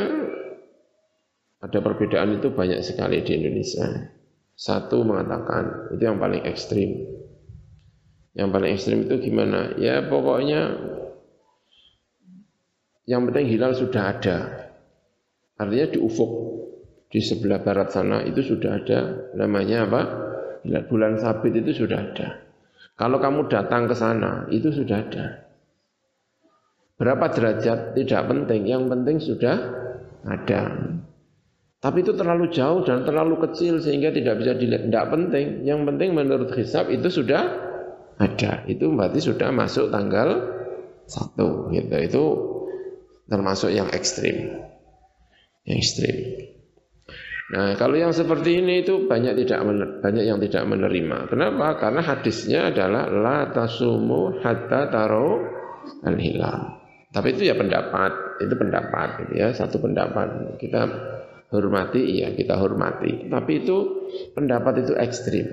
[1.62, 4.12] Ada perbedaan itu banyak sekali di Indonesia.
[4.58, 7.08] Satu mengatakan itu yang paling ekstrim.
[8.36, 9.72] Yang paling ekstrim itu gimana?
[9.80, 10.62] Ya pokoknya
[13.08, 14.38] yang penting hilal sudah ada.
[15.56, 16.51] Artinya di ufuk
[17.12, 19.00] di sebelah barat sana itu sudah ada
[19.36, 20.02] namanya apa?
[20.64, 22.48] Hilal bulan sabit itu sudah ada.
[22.96, 25.26] Kalau kamu datang ke sana itu sudah ada.
[26.96, 29.58] Berapa derajat tidak penting, yang penting sudah
[30.24, 30.62] ada.
[31.82, 34.86] Tapi itu terlalu jauh dan terlalu kecil sehingga tidak bisa dilihat.
[34.86, 35.66] Tidak penting.
[35.66, 37.42] Yang penting menurut hisab itu sudah
[38.22, 38.62] ada.
[38.70, 40.46] Itu berarti sudah masuk tanggal
[41.10, 41.74] satu.
[41.74, 41.90] Gitu.
[42.06, 42.24] Itu
[43.26, 44.62] termasuk yang ekstrim.
[45.66, 46.16] Yang ekstrim.
[47.52, 49.60] Nah, kalau yang seperti ini itu banyak tidak
[50.00, 51.28] banyak yang tidak menerima.
[51.28, 51.76] Kenapa?
[51.84, 55.28] Karena hadisnya adalah la tasumu hatta taro
[56.08, 56.80] al hilal.
[57.12, 60.56] Tapi itu ya pendapat, itu pendapat gitu ya, satu pendapat.
[60.64, 60.82] Kita
[61.52, 63.28] hormati iya, kita hormati.
[63.28, 63.78] Tapi itu
[64.32, 65.52] pendapat itu ekstrim.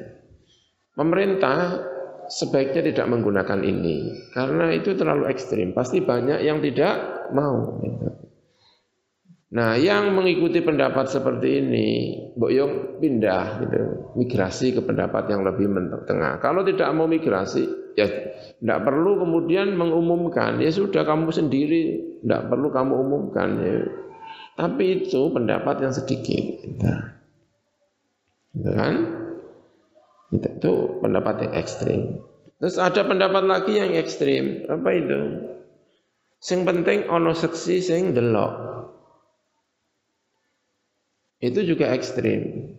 [0.95, 1.83] Pemerintah
[2.31, 5.75] sebaiknya tidak menggunakan ini karena itu terlalu ekstrim.
[5.75, 7.83] Pasti banyak yang tidak mau.
[9.49, 11.87] Nah, yang mengikuti pendapat seperti ini,
[12.37, 13.81] Mbok Yong pindah gitu,
[14.21, 15.73] migrasi ke pendapat yang lebih
[16.05, 16.37] tengah.
[16.45, 17.65] Kalau tidak mau migrasi,
[17.97, 18.05] ya
[18.61, 20.61] tidak perlu kemudian mengumumkan.
[20.61, 21.83] Ya sudah kamu sendiri,
[22.21, 23.49] tidak perlu kamu umumkan.
[23.65, 23.89] Ya.
[24.61, 26.45] Tapi itu pendapat yang sedikit.
[26.61, 26.93] Gitu.
[28.53, 28.95] Gitu kan?
[30.29, 32.21] Itu pendapat yang ekstrim.
[32.61, 34.69] Terus ada pendapat lagi yang ekstrim.
[34.69, 35.21] Apa itu?
[36.37, 38.68] Sing penting ono seksi sing delok.
[41.39, 42.75] Itu juga ekstrim.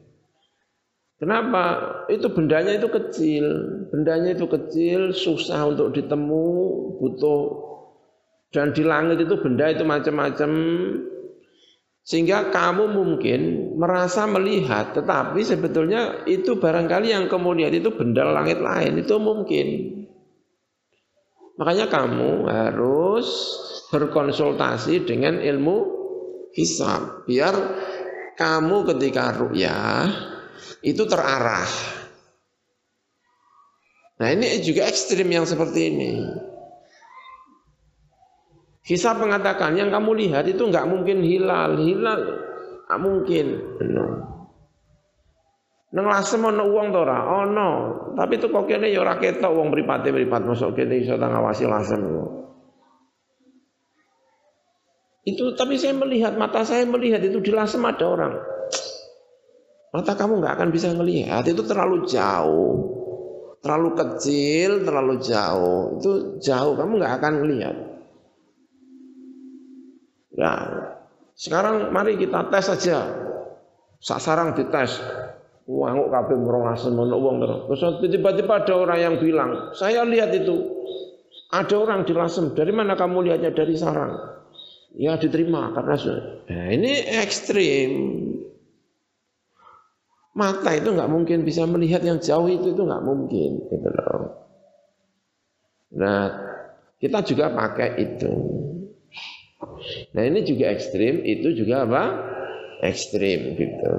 [1.19, 1.63] Kenapa?
[2.07, 3.45] Itu bendanya itu kecil.
[3.91, 6.47] Bendanya itu kecil, susah untuk ditemu,
[6.99, 7.69] butuh
[8.49, 10.51] dan di langit itu benda itu macam-macam
[12.01, 13.41] sehingga kamu mungkin
[13.77, 19.67] merasa melihat, tetapi sebetulnya itu barangkali yang kamu lihat itu benda langit lain, itu mungkin.
[21.61, 23.29] Makanya kamu harus
[23.93, 25.77] berkonsultasi dengan ilmu
[26.57, 27.53] hisab, biar
[28.39, 30.07] kamu ketika ru'yah
[30.79, 31.67] itu terarah.
[34.19, 36.11] Nah ini juga ekstrim yang seperti ini.
[38.87, 42.21] Hisab mengatakan yang kamu lihat itu enggak mungkin hilal, hilal
[42.87, 43.45] enggak mungkin.
[45.89, 47.19] Nang lasem ana wong to ora?
[47.43, 47.69] Ana.
[48.15, 52.01] Tapi itu kok kene ya ora ketok wong mripate-mripat mosok kene iso ngawasi lasem.
[55.29, 58.33] Itu tapi saya melihat mata saya melihat itu di lasem ada orang.
[59.89, 62.73] Mata kamu nggak akan bisa melihat itu terlalu jauh,
[63.61, 65.97] terlalu kecil, terlalu jauh.
[66.01, 67.75] Itu jauh kamu nggak akan melihat.
[70.33, 70.53] Ya,
[71.35, 72.97] sekarang mari kita tes saja.
[73.99, 75.03] Sak sarang dites.
[75.69, 77.77] Wanguk kabeh merongasen ono wong terus.
[78.01, 80.65] tiba-tiba ada orang yang bilang, "Saya lihat itu.
[81.53, 82.57] Ada orang di Lasem.
[82.57, 83.53] Dari mana kamu lihatnya?
[83.53, 84.38] Dari sarang."
[84.97, 85.95] Ya diterima karena
[86.49, 87.91] nah, ini ekstrim.
[90.33, 94.49] Mata itu nggak mungkin bisa melihat yang jauh itu itu nggak mungkin, gitu loh.
[95.99, 96.31] Nah,
[97.01, 98.33] kita juga pakai itu.
[100.15, 102.03] Nah ini juga ekstrim, itu juga apa?
[102.83, 103.93] Ekstrim gitu.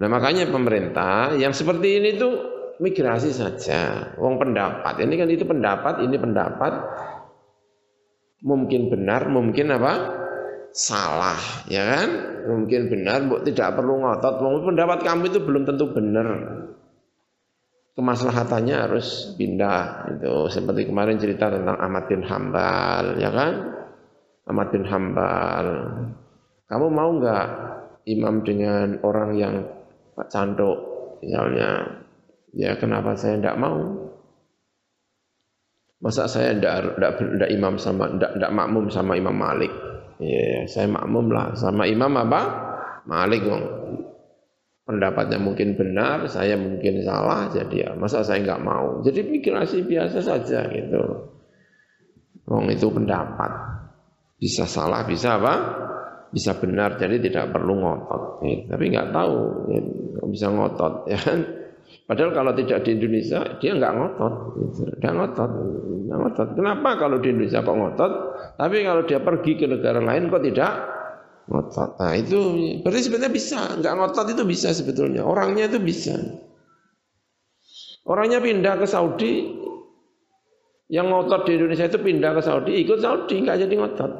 [0.00, 2.32] Nah makanya pemerintah yang seperti ini tuh
[2.80, 4.12] migrasi saja.
[4.16, 6.72] Wong pendapat, ini kan itu pendapat, ini pendapat.
[8.40, 9.92] Mungkin benar, mungkin apa?
[10.72, 12.10] Salah, ya kan?
[12.48, 14.40] Mungkin benar, bu, tidak perlu ngotot.
[14.40, 16.28] Mungkin pendapat kamu itu belum tentu benar.
[17.98, 20.08] Kemaslahatannya harus pindah.
[20.16, 23.52] Itu seperti kemarin cerita tentang Ahmad bin Hambal, ya kan?
[24.48, 25.66] Ahmad bin Hambal.
[26.70, 27.46] Kamu mau nggak
[28.08, 29.54] imam dengan orang yang
[30.30, 30.78] canduk
[31.20, 32.00] misalnya?
[32.56, 33.78] Ya kenapa saya tidak mau?
[36.00, 39.68] Masa saya ndak ndak ndak imam sama ndak ndak makmum sama Imam Malik.
[40.16, 42.40] Ya, saya makmum lah sama Imam apa?
[43.04, 43.64] Malik wong.
[44.88, 49.04] Pendapatnya mungkin benar, saya mungkin salah, jadi ya masa saya nggak mau.
[49.04, 51.30] Jadi pikirasi biasa saja gitu.
[52.48, 53.52] Wong itu pendapat.
[54.40, 55.54] Bisa salah, bisa apa?
[56.32, 58.40] Bisa benar, jadi tidak perlu ngotot.
[58.40, 59.36] Ya, tapi nggak tahu,
[59.68, 59.80] ya,
[60.26, 61.59] bisa ngotot ya kan?
[62.10, 64.82] Padahal kalau tidak di Indonesia dia nggak ngotot, gitu.
[64.98, 65.50] nggak ngotot,
[66.10, 66.48] nggak ngotot.
[66.58, 68.12] Kenapa kalau di Indonesia kok ngotot?
[68.58, 70.72] Tapi kalau dia pergi ke negara lain kok tidak
[71.46, 71.90] ngotot?
[72.02, 72.38] Nah itu
[72.82, 75.22] berarti sebenarnya bisa, nggak ngotot itu bisa sebetulnya.
[75.22, 76.18] Orangnya itu bisa.
[78.02, 79.32] Orangnya pindah ke Saudi,
[80.90, 84.12] yang ngotot di Indonesia itu pindah ke Saudi, ikut Saudi nggak jadi ngotot.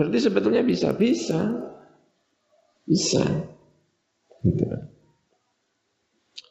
[0.00, 1.60] Berarti sebetulnya bisa, bisa,
[2.88, 3.20] bisa.
[4.40, 4.93] Gitu.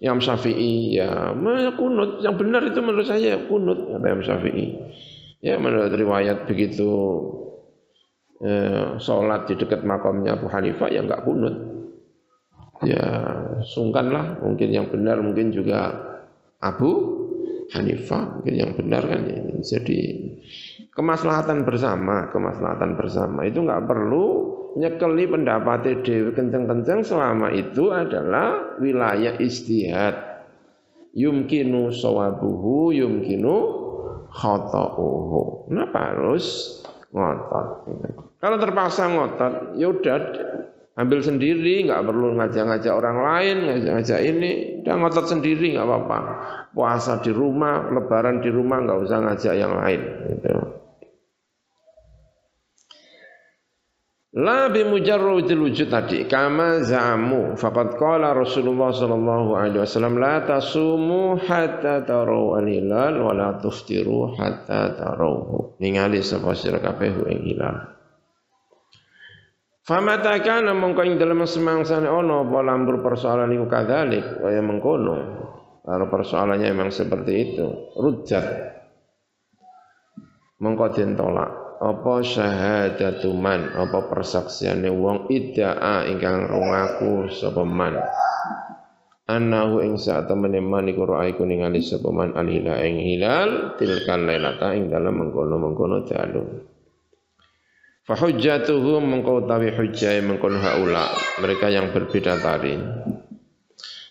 [0.04, 1.32] Imam Syafi'i ya.
[1.80, 4.68] Kunut yang benar itu menurut saya kunut kata Imam Syafi'i.
[5.40, 6.92] Ya menurut riwayat begitu
[8.44, 11.56] eh, sholat di dekat makamnya Abu Hanifah ya enggak kunut.
[12.84, 13.08] Ya
[13.64, 15.96] sungkan lah mungkin yang benar mungkin juga
[16.60, 17.23] Abu
[17.72, 19.40] Hanifah mungkin yang benar kan ya.
[19.64, 20.00] jadi
[20.92, 24.26] kemaslahatan bersama kemaslahatan bersama itu enggak perlu
[24.74, 30.34] nyekeli pendapat dewi kenceng-kenceng selama itu adalah wilayah istihad.
[31.14, 33.56] Yumkinu sawabuhu yumkinu
[34.34, 35.70] khata'uhu.
[35.70, 36.46] Kenapa harus
[37.14, 37.86] ngotot?
[38.42, 40.18] Kalau terpaksa ngotot, ya udah
[40.94, 44.52] ambil sendiri, nggak perlu ngajak-ngajak orang lain, ngajak-ngajak ini,
[44.86, 46.20] udah ngotot sendiri nggak apa-apa.
[46.74, 50.02] Puasa di rumah, lebaran di rumah, nggak usah ngajak yang lain.
[50.30, 50.84] Gitu.
[54.34, 61.38] La bi mujarradil wujud tadi kama zamu faqad qala Rasulullah sallallahu alaihi wasallam la tasumu
[61.38, 67.93] hatta taraw al-hilal wa la tuftiru hatta tarawhu ningali sapa sira kabeh ing hilal
[69.84, 75.16] Famata kana mongko ing dalem semangsane ana apa lambur persoalan iku kadzalik kaya mengkono.
[75.84, 77.68] Kalau persoalannya memang seperti itu.
[78.00, 78.46] Rujat.
[80.64, 81.52] Mongko den tolak.
[81.84, 83.76] Apa syahadatu man?
[83.76, 88.00] Apa persaksiane wong idda'a ingkang rungaku sapa man?
[89.28, 94.72] Annahu ing sak temene man iku ra'aiku ningali sapa man alila ing hilal tilkan lailata
[94.80, 96.72] ing dalem mengkono-mengkono dalu
[98.04, 101.08] fa hujjatuhum mengko utawi hujjah mengkono haula
[101.40, 102.76] mereka yang berbeda tari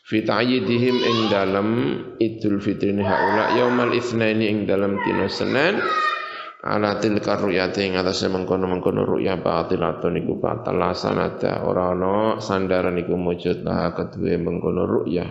[0.08, 1.68] fi ta'yidihim ing dalem
[2.16, 5.76] idul fitri haula yaumal itsnaini ing dalem dina senen
[6.62, 11.92] ala tilka ru'yati ing atase mengkono-mengkono ru'ya batilatun iku batal sanada ora
[12.38, 15.26] sandaran iku mujud lah kedue mengkono ru'ya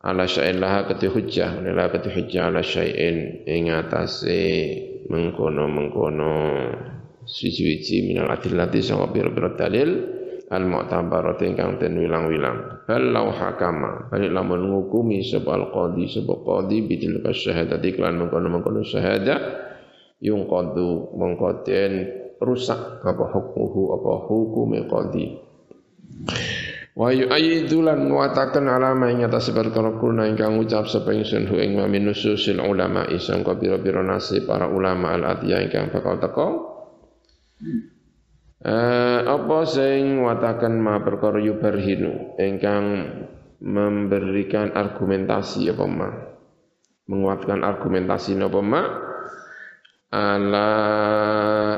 [0.00, 4.42] ala syai'in laha kedue hujjah la kedue hujjah ala syai'in ing atase
[5.12, 6.38] mengkono-mengkono
[7.30, 9.90] siji-siji minal adillati sanga pira-pira dalil
[10.50, 12.82] al mu'tabarat ingkang den wilang-wilang.
[12.84, 19.38] Bal hakama balik lamun ngukumi sapa al qadi sapa qadi bidil syahadati kelan mengkono-mengkono syahadah
[20.20, 21.92] yung qadu mengkoden
[22.42, 25.26] rusak apa hukmuhu apa hukume qadi.
[26.98, 31.78] Wa yu'ayyidu lan wataken alama ing atas perkara kuna ingkang ngucap sapa ingsun hu ing
[31.78, 36.69] ulama isang ka pira-pira nasi para ulama al atiya ingkang bakal teko
[38.60, 42.36] eh, apa sing wataken ma perkara yubarhinu?
[42.40, 42.84] Ingkang
[43.60, 46.10] memberikan argumentasi apa ma?
[47.08, 48.82] Menguatkan argumentasi apa ma?
[50.10, 50.70] Ala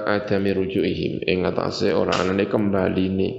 [0.08, 1.26] adami rujuihim.
[1.28, 3.30] Ing atase ora anane kembaline.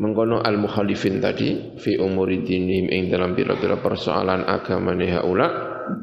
[0.00, 5.48] Mengkono al mukhalifin tadi fi umuri dinihim ing dalam pira-pira persoalan agamane haula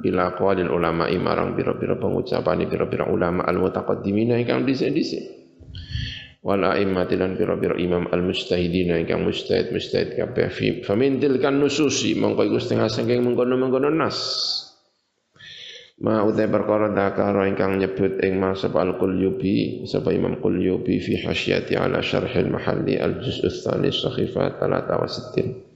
[0.04, 5.24] bila qawlil ulama marang pira-pira pengucapan pira-pira ulama al mutaqaddimina ingkang dhisik-dhisik.
[6.48, 9.74] Wal a'immati lan pira-pira imam al mujtahidina ingkang mujtahid
[10.16, 10.48] kabeh.
[10.48, 14.18] Fi famin tilkan nususi mongko iku setengah saking mengkono-mengkono nas.
[15.98, 21.18] Ma utai perkara dakara ingkang nyebut ing ma sapa al qulyubi sapa imam qulyubi fi
[21.26, 25.68] hasyati ala syarhil mahalli al juz'u tsani sahifa 63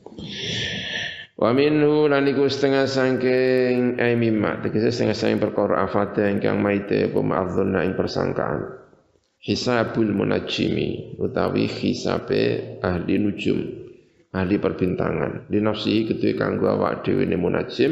[1.41, 7.09] Wa minhu lan iku setengah saking ai mimma tegese setengah saking perkara afate ingkang maite
[7.09, 8.77] apa ing persangkaan.
[9.41, 13.57] Hisabul munajjimi utawi hisabe ahli nujum
[14.37, 15.49] ahli perbintangan.
[15.49, 17.89] Di nafsi kedue kanggo awak dhewe ne munajjim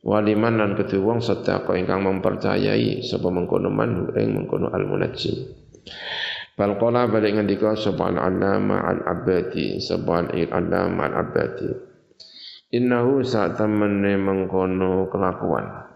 [0.00, 5.36] waliman lan kedue wong sedekah ingkang mempercayai sapa mengkono man ing mengkono al munajjim.
[6.56, 11.28] Bal balik ngendika sapa al allama al abadi sapa al allama al
[12.70, 15.90] innahu saat temene mengkono kelakuan.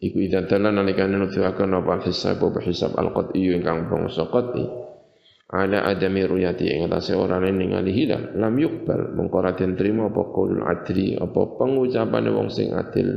[0.00, 4.64] Iku idza dalan nalikane nuduhaken apa hisab apa hisab al-qat'i ingkang bangsa qat'i
[5.50, 8.32] ala adami ruyati ing atase ora ningali hilal.
[8.38, 13.08] Lam yuqbal mengko ora den trima apa qaulul adli apa pengucapane wong sing adil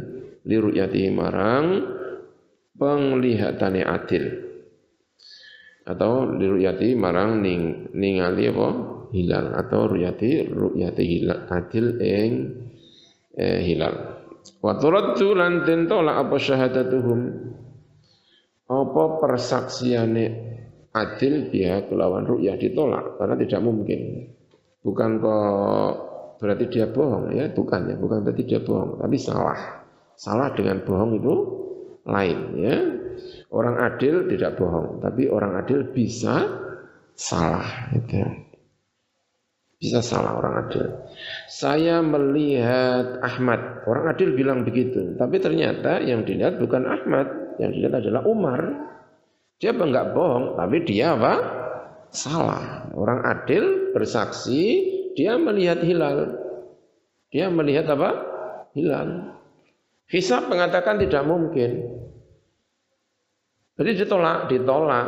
[0.44, 1.66] li ruyati marang
[2.76, 4.26] penglihatane adil.
[5.88, 8.68] Atau li ruyati marang ning ningali apa?
[9.14, 9.54] Hilal.
[9.56, 12.32] Atau ruyati ruyati hilal adil ing
[13.38, 13.94] eh, hilal.
[14.60, 17.20] Wa turaddu lan tentolak apa syahadatuhum
[18.68, 20.26] apa persaksiane
[20.94, 24.00] adil dia kelawan ru'yah ditolak karena tidak mungkin.
[24.84, 25.92] Bukan kok
[26.44, 29.60] berarti dia bohong ya, bukan ya, bukan berarti dia bohong, tapi salah.
[30.14, 31.34] Salah dengan bohong itu
[32.04, 32.78] lain ya.
[33.54, 36.44] Orang adil tidak bohong, tapi orang adil bisa
[37.16, 38.20] salah gitu.
[39.84, 40.96] Bisa salah orang adil.
[41.52, 43.84] Saya melihat Ahmad.
[43.84, 45.20] Orang adil bilang begitu.
[45.20, 47.60] Tapi ternyata yang dilihat bukan Ahmad.
[47.60, 48.62] Yang dilihat adalah Umar.
[49.60, 50.56] Dia apa enggak bohong.
[50.56, 51.34] Tapi dia apa?
[52.16, 52.96] Salah.
[52.96, 54.88] Orang adil bersaksi.
[55.20, 56.40] Dia melihat hilal.
[57.28, 58.10] Dia melihat apa?
[58.80, 59.36] Hilal.
[60.08, 61.92] Hisab mengatakan tidak mungkin.
[63.76, 65.08] Jadi ditolak, ditolak.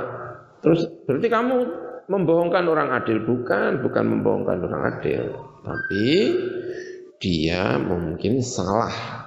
[0.59, 5.23] Terus berarti kamu membohongkan orang adil bukan, bukan membohongkan orang adil,
[5.65, 6.07] tapi
[7.17, 9.23] dia mungkin salah.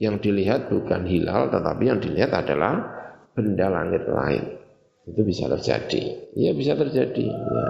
[0.00, 2.88] Yang dilihat bukan hilal, tetapi yang dilihat adalah
[3.36, 4.56] benda langit lain.
[5.04, 6.32] Itu bisa terjadi.
[6.32, 7.28] Ya bisa terjadi.
[7.28, 7.66] Ya.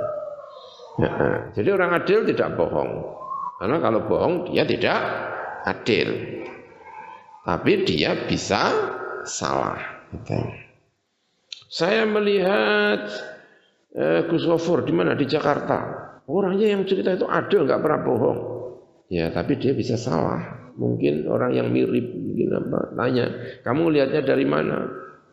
[1.01, 1.11] Ya,
[1.57, 3.19] jadi orang adil tidak bohong.
[3.59, 4.99] Karena kalau bohong dia tidak
[5.65, 6.09] adil.
[7.43, 8.63] Tapi dia bisa
[9.25, 9.81] salah.
[11.67, 13.11] Saya melihat
[13.95, 16.09] eh, Gus Gofur di mana di Jakarta.
[16.30, 18.38] Orangnya yang cerita itu ada nggak pernah bohong.
[19.11, 20.70] Ya tapi dia bisa salah.
[20.78, 23.26] Mungkin orang yang mirip mungkin apa tanya,
[23.66, 24.78] kamu lihatnya dari mana?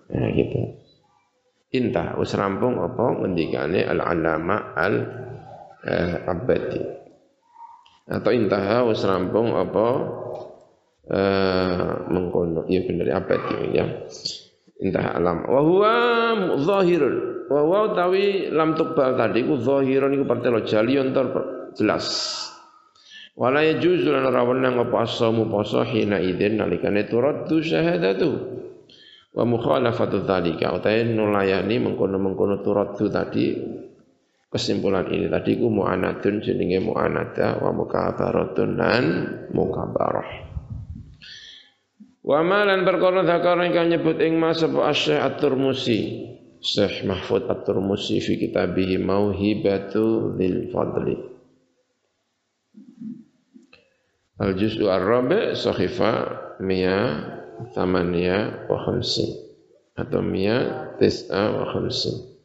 [0.09, 0.59] Nah gitu.
[1.77, 4.95] Intah us rampung apa ngendikane al alama al
[5.85, 6.81] eh, abadi.
[8.09, 9.87] Atau intah us rampung apa
[11.05, 13.85] eh, mengkono ya benar abadi ya.
[14.77, 15.45] Intah alam.
[15.49, 15.93] Wa huwa
[16.61, 17.15] zahirun.
[17.49, 21.27] Wa wa tawi lam tuqbal tadi ku zahiran iku partelo jalion tor
[21.73, 22.05] jelas
[23.37, 28.57] wala yajuzu lan ora wenang apa asamu poso hina idzin nalikane turaddu syahadatu.
[29.37, 33.45] Wa mukhalafatu dzalika utahe nulayani mengkono-mengkono turaddu tadi.
[34.47, 39.03] Kesimpulan ini tadi ku mu'anatun jenenge mu'anada wa mukabaratun lan
[39.51, 40.46] mukabarah
[42.27, 46.27] Wa malan perkara zakara ingkang nyebut ing mas apa asyih at-Turmusi
[46.59, 51.15] Syekh Mahfud At-Turmusi fi kitabihi Mauhibatu Dzil Fadli.
[54.43, 56.13] Al-Juz'u Ar-Rabi' Sahifa
[56.61, 56.99] Mia
[57.63, 57.87] atau
[60.21, 60.57] Mia
[60.99, 62.37] Tis'a wa Khamsin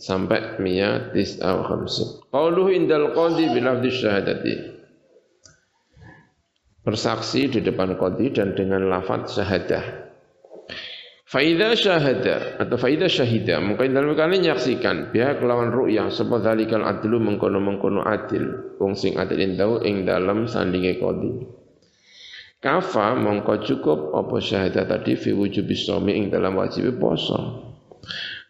[0.00, 2.08] sampai Mia Tis'a wa Khamsin.
[2.34, 4.75] Qauluhu indal qadi bilafdi syahadati.
[6.86, 10.06] Bersaksi di depan qadi dan dengan lafaz syahadah.
[11.26, 17.18] Faida syahada atau faida syahida mungkin dalam kali nyaksikan pihak kelawan ru'yah sebab dalikal adlu
[17.18, 21.50] mengkono mengkono adil wong sing adil indau ing dalam sandinge kodi
[22.62, 25.66] kafa mongko cukup apa syahada tadi fi wujub
[26.06, 27.74] ing dalam wajib poso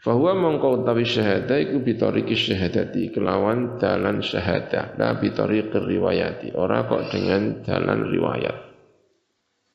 [0.06, 7.10] Fahuwa mongko utawi syahada iku bitoriki syahadati kelawan dalan syahada la bitoriki riwayati ora kok
[7.10, 8.56] dengan dalan riwayat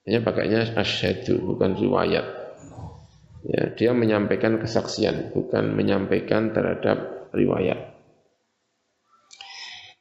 [0.07, 2.41] ini pakainya asyhadu bukan riwayat
[3.41, 7.97] Ya, dia menyampaikan kesaksian, bukan menyampaikan terhadap riwayat.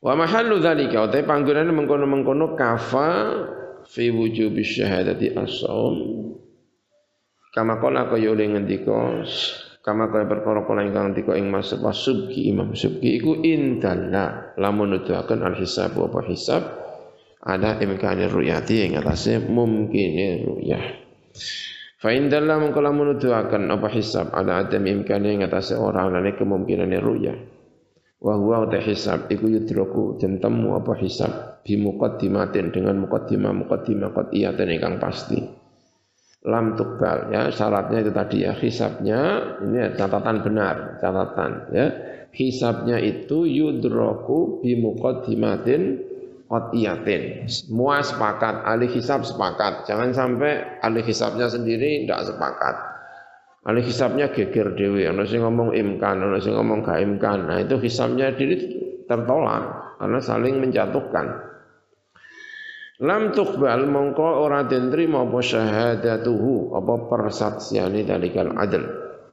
[0.00, 3.08] Wa mahallu dzalika utai panggonane mengkono-mengkono kafa
[3.88, 5.96] fi wujubi syahadati as-shaum.
[7.52, 8.48] Kama qala kaya oleh
[9.80, 15.40] kama kaya perkara kala ingkang ngendika ing Mas Subki Imam Subki iku indalla lamun nuduhaken
[15.40, 16.62] al-hisab apa hisab
[17.40, 20.84] ada imkane ruyati ing atase mungkine ruyah.
[22.00, 26.92] Fa indallah mengko lamun nuduhaken apa hisab ada adam imkane ing atase ora ana kemungkinan
[27.00, 27.32] ruya.
[28.20, 34.12] Wa huwa ta hisab iku yudraku den temu apa hisab bi muqaddimatin dengan muqaddimah muqaddimah
[34.12, 35.40] qat'iyatan ingkang pasti.
[36.40, 39.20] Lam tukbal ya syaratnya itu tadi ya hisabnya
[39.60, 41.86] ini catatan benar catatan ya
[42.32, 46.10] hisabnya itu yudraku bi muqaddimatin
[46.50, 47.46] qatiyatin.
[47.46, 49.86] Semua sepakat, ahli hisab sepakat.
[49.86, 52.74] Jangan sampai ahli hisabnya sendiri tidak sepakat.
[53.62, 57.46] Ahli hisabnya geger dewi, ana sing ngomong imkan, ana sing ngomong gak imkan.
[57.46, 58.56] Nah, itu hisabnya diri
[59.06, 61.49] tertolak karena saling menjatuhkan.
[63.00, 68.84] Lam tuqbal mongko ora den trima apa syahadatuhu apa persaksiane dalikal adl.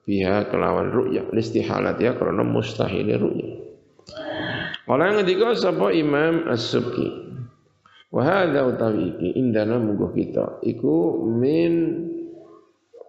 [0.07, 3.49] Biha kelawan ru'ya listihalat ya karena mustahil ru'ya.
[4.87, 7.27] Kala ngendika sapa Imam As-Subki?
[8.07, 10.63] Wa hadza utawi iki indana munggo kita.
[10.63, 12.07] Iku min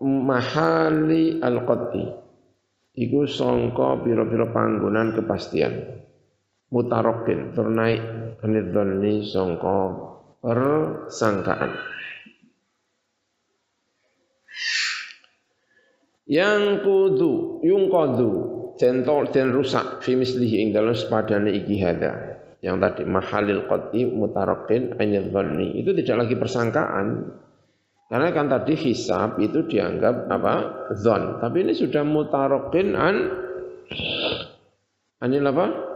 [0.02, 2.02] mahali al-qatti
[2.98, 6.02] iku sangka pira-pira panggonan kepastian.
[6.74, 8.02] Mutarokin ternaik
[8.42, 11.72] anidhani sangka persangkaan.
[16.28, 18.30] Yang kudu, yung kudu,
[18.76, 22.36] centol dan rusak, fi mislihi ing dalam sepadane iki hada.
[22.60, 25.30] Yang tadi mahalil qati mutarokin anyad
[25.78, 27.32] itu tidak lagi persangkaan.
[28.08, 30.54] Karena kan tadi hisab itu dianggap apa?
[30.96, 31.40] Zon.
[31.40, 33.16] Tapi ini sudah mutarokin an
[35.24, 35.87] anil apa?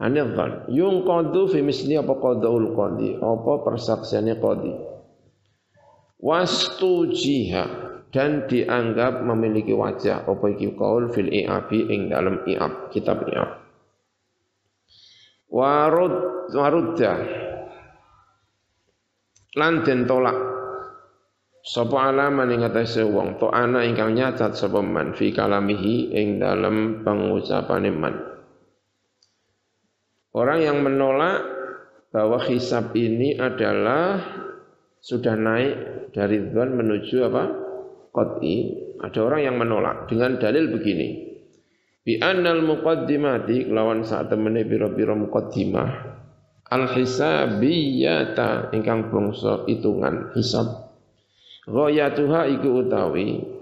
[0.00, 4.72] Anil dhan yung qadu fi misli apa qadaul qadi apa persaksiannya qadi
[6.20, 7.88] wastu jiha.
[8.10, 10.26] Dan dianggap memiliki wajah.
[10.26, 11.86] Apa iki qaul fil i'abi?
[11.94, 13.62] Ing dalam i'ab kitab i'ab.
[15.46, 16.14] Warud
[16.50, 17.14] warudda.
[19.54, 20.34] Lan den tolak.
[21.62, 23.38] Sapa alaman ing atase wong?
[23.38, 25.14] To ana ingkang nyacat sapa man?
[25.14, 28.29] Fi kalamihi ing dalam pengucapane man
[30.30, 31.42] Orang yang menolak
[32.14, 34.18] bahwa hisab ini adalah
[35.02, 35.74] sudah naik
[36.14, 37.44] dari dzan menuju apa?
[38.14, 38.56] Qat'i.
[39.00, 41.30] Ada orang yang menolak dengan dalil begini.
[42.04, 45.90] Bi annal muqaddimati lawan saat temene biro-biro muqaddimah
[46.70, 50.94] al hisabiyata ingkang bangsa hitungan hisab.
[51.66, 53.59] Ghayatuha iku utawi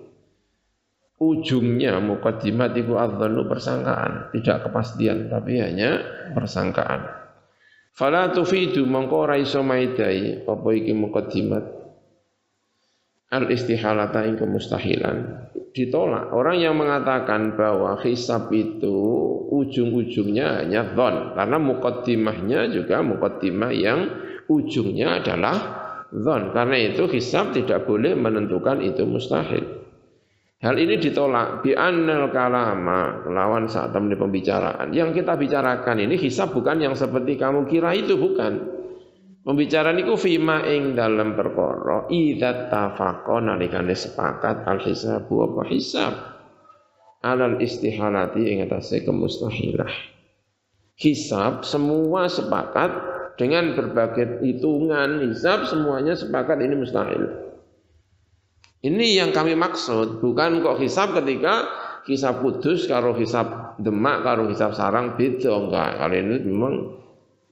[1.19, 5.99] ujungnya mukadimat itu adzanu persangkaan, tidak kepastian tapi hanya
[6.33, 7.11] persangkaan.
[7.91, 11.65] Fala tufidu mongko ora iso maidai apa iki mukadimat
[13.35, 15.17] al istihalata ing kemustahilan.
[15.75, 16.33] Ditolak.
[16.33, 18.97] Orang yang mengatakan bahwa hisab itu
[19.53, 24.01] ujung-ujungnya hanya dhon karena mukaddimahnya juga mukaddimah yang
[24.49, 25.57] ujungnya adalah
[26.09, 29.78] dhon karena itu hisab tidak boleh menentukan itu mustahil
[30.59, 34.91] Hal ini ditolak bi annal kalama lawan saat teman pembicaraan.
[34.91, 38.59] Yang kita bicarakan ini hisab bukan yang seperti kamu kira itu bukan.
[39.47, 46.15] Pembicaraan itu fima ing dalam perkara idza tafaqa nalikane sepakat al hisabu apa hisab
[47.23, 49.95] alal istihalati ing atase kemustahilah.
[50.99, 52.91] Hisab semua sepakat
[53.39, 57.48] dengan berbagai hitungan hisab semuanya sepakat ini mustahil.
[58.79, 61.67] Ini yang kami maksud, bukan kok hisab ketika
[62.07, 65.91] hisab kudus karo hisab demak karo hisab sarang beda enggak.
[65.99, 66.75] Kali ini memang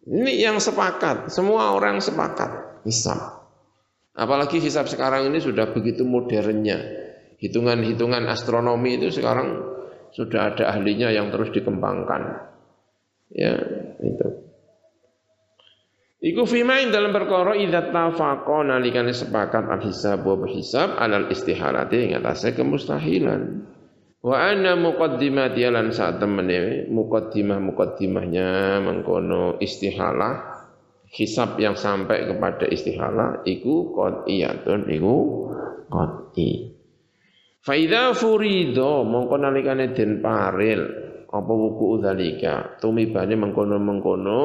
[0.06, 3.42] ini yang sepakat, semua orang sepakat hisab.
[4.14, 6.78] Apalagi hisab sekarang ini sudah begitu modernnya.
[7.42, 9.60] Hitungan-hitungan astronomi itu sekarang
[10.14, 12.48] sudah ada ahlinya yang terus dikembangkan.
[13.34, 13.58] Ya,
[14.00, 14.45] itu.
[16.26, 22.02] Iku fima ing dalam perkara idza tafaqa nalikane sepakat al hisab wa hisab alal istihalati
[22.02, 23.62] ing atase kemustahilan.
[24.26, 30.66] Wa anna muqaddimati lan saat temene muqaddimah muqaddimahnya mengkono istihalah
[31.14, 35.14] hisab yang sampai kepada istihalah iku qat'iyatun iku
[35.86, 36.74] qat'i.
[37.62, 44.42] Fa idza furido mongko nalikane den paril apa wuku udzalika tumibane mengkono-mengkono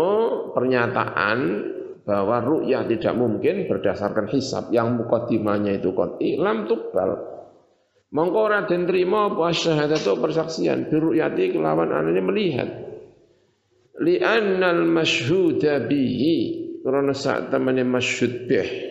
[0.54, 1.40] pernyataan
[2.02, 4.74] bahwa ru'yah tidak mungkin berdasarkan hisab.
[4.74, 7.10] Yang mukaddimahnya itu qati lam tuqbal.
[8.12, 10.92] Mongko ora den trima apa syahadatu persaksian.
[10.92, 12.70] Biru'yati kelawan anane melihat.
[14.02, 16.60] Li annal masyhuda bihi.
[16.82, 18.91] Karena saat temane masyhud bih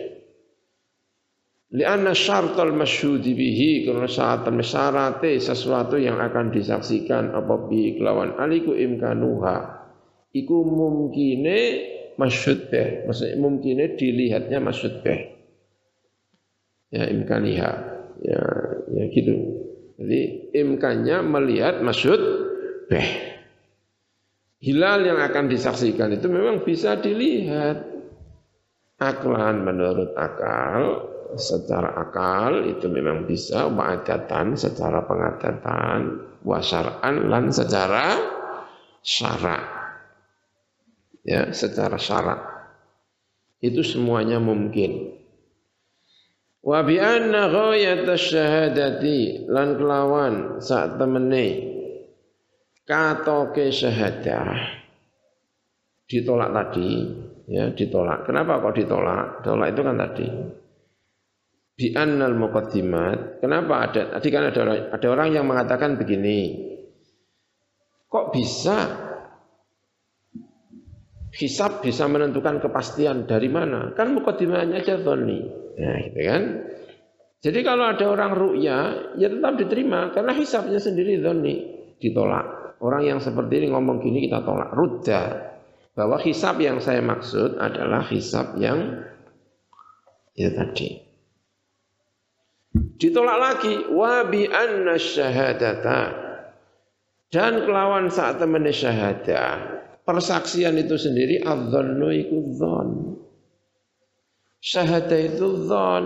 [1.71, 8.75] Lianna syartal masyhudi bihi karena saat syarate sesuatu yang akan disaksikan apa bi kelawan aliku
[8.75, 9.79] imkanuha
[10.35, 11.59] iku mungkine
[12.19, 15.21] masyhud beh maksudnya mungkine dilihatnya masyhud beh.
[16.91, 17.71] Ya imkaniha
[18.19, 18.41] ya
[18.91, 19.35] ya gitu.
[19.95, 22.19] Jadi imkannya melihat masyhud
[22.91, 23.31] beh.
[24.59, 27.87] Hilal yang akan disaksikan itu memang bisa dilihat.
[29.01, 38.17] Aklan menurut akal secara akal itu memang bisa wa'adatan secara pengadatan wasaran lan secara
[39.05, 39.63] syarak
[41.21, 42.41] ya secara syarak
[43.61, 45.15] itu semuanya mungkin
[46.65, 51.47] wa bi anna ghayat syahadati lan kelawan saat temene
[52.83, 54.81] katoke syahadah
[56.11, 57.07] ditolak tadi,
[57.47, 58.27] ya ditolak.
[58.27, 59.39] Kenapa kok ditolak?
[59.39, 60.27] Ditolak itu kan tadi.
[61.75, 63.41] Bi annal muqaddimat.
[63.41, 66.69] Kenapa ada tadi kan ada orang, ada orang yang mengatakan begini.
[68.11, 68.77] Kok bisa
[71.31, 73.95] hisab bisa menentukan kepastian dari mana?
[73.95, 75.39] Kan muqaddimahnya aja dhonni.
[75.79, 76.43] Nah, gitu kan?
[77.41, 78.79] Jadi kalau ada orang ru'ya,
[79.17, 81.55] ya tetap diterima karena hisabnya sendiri dhonni
[81.97, 82.77] ditolak.
[82.81, 84.73] Orang yang seperti ini ngomong gini kita tolak.
[84.73, 85.21] Rudda.
[85.91, 89.05] Bahwa hisab yang saya maksud adalah hisab yang
[90.33, 91.10] itu tadi.
[92.71, 96.01] Ditolak lagi wa bi anna syahadata
[97.27, 102.89] dan kelawan saat temen syahadah persaksian itu sendiri adzannu iku dzan.
[104.61, 106.05] Syahadah itu dzan.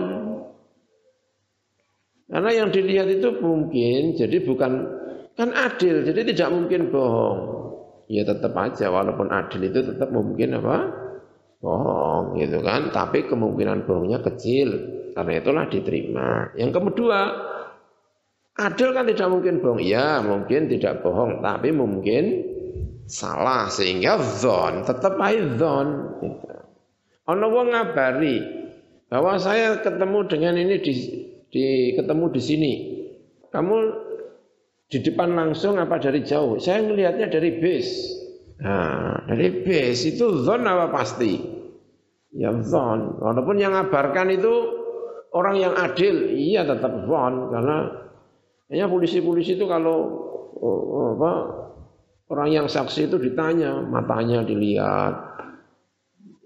[2.26, 4.72] Karena yang dilihat itu mungkin, jadi bukan
[5.38, 7.38] kan adil, jadi tidak mungkin bohong.
[8.06, 10.90] Ya tetap aja walaupun adil itu tetap mungkin apa?
[11.62, 14.95] Bohong gitu kan, tapi kemungkinan bohongnya kecil.
[15.16, 16.52] Karena itulah diterima.
[16.60, 17.20] Yang kedua,
[18.60, 19.80] adil kan tidak mungkin bohong.
[19.80, 22.44] Ya, mungkin tidak bohong, tapi mungkin
[23.08, 25.88] salah sehingga zon tetap aja zon.
[26.20, 26.46] Gitu.
[27.32, 28.36] Ono wong ngabari
[29.08, 30.92] bahwa saya ketemu dengan ini di,
[31.48, 32.72] di ketemu di sini.
[33.48, 33.76] Kamu
[34.92, 36.60] di depan langsung apa dari jauh?
[36.60, 37.94] Saya melihatnya dari base.
[38.60, 41.40] Nah, dari base itu zon apa pasti?
[42.36, 43.16] Ya zon.
[43.16, 44.54] Walaupun yang ngabarkan itu
[45.36, 47.76] orang yang adil, iya tetap zon karena
[48.72, 49.96] hanya polisi-polisi itu kalau
[50.56, 51.32] oh, apa
[52.26, 55.14] Orang yang saksi itu ditanya, matanya dilihat.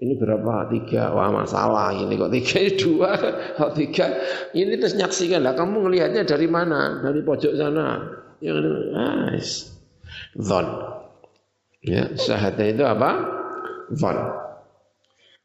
[0.01, 0.69] Ini berapa?
[0.69, 1.13] Tiga.
[1.13, 3.11] Wah masalah ini kok tiga dua,
[3.61, 4.07] kok tiga.
[4.53, 5.57] Ini terus nyaksikan lah.
[5.57, 7.01] Kamu ngelihatnya dari mana?
[7.01, 7.97] Dari pojok sana.
[8.45, 8.57] Yang
[8.93, 9.53] nice.
[10.37, 10.69] Zon.
[11.81, 13.11] Ya, syahadah itu apa?
[13.97, 14.17] Zon.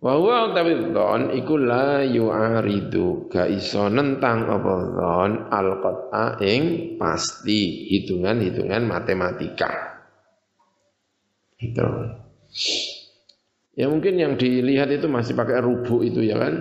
[0.04, 6.96] Wa huwa tapi dhon iku la yu'aridu ga iso nentang apa dhon al qat'a ing
[7.00, 9.72] pasti hitungan-hitungan matematika.
[11.56, 11.88] Gitu.
[13.76, 16.54] Ya mungkin yang dilihat itu masih pakai rubuh itu ya kan.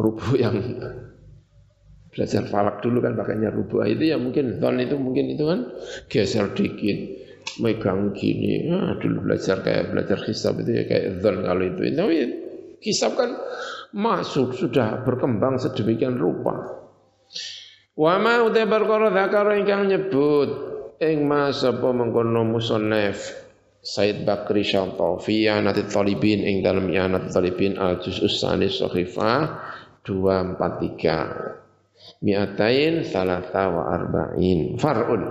[0.00, 0.56] Rubuh yang
[2.10, 5.70] belajar falak dulu kan pakainya rubuh itu ya mungkin ton itu mungkin itu kan
[6.10, 7.19] geser dikit
[7.60, 8.72] megang gini.
[8.72, 11.82] Ah, dulu belajar kayak belajar hisab itu ya kayak zon kalau itu.
[11.92, 12.16] Tapi
[12.80, 13.36] hisab kan
[13.92, 16.56] masuk sudah berkembang sedemikian rupa.
[17.94, 20.48] Wa ma uta perkara zakara ingkang nyebut
[21.00, 23.48] ing mas apa mengkono musannaf
[23.80, 29.56] Said Bakri Syalto fi Yanati Talibin ing dalam Yanati Talibin al juz usani sahifah
[30.04, 31.60] 243
[32.24, 35.22] mi'atain salasa wa arba'in far'un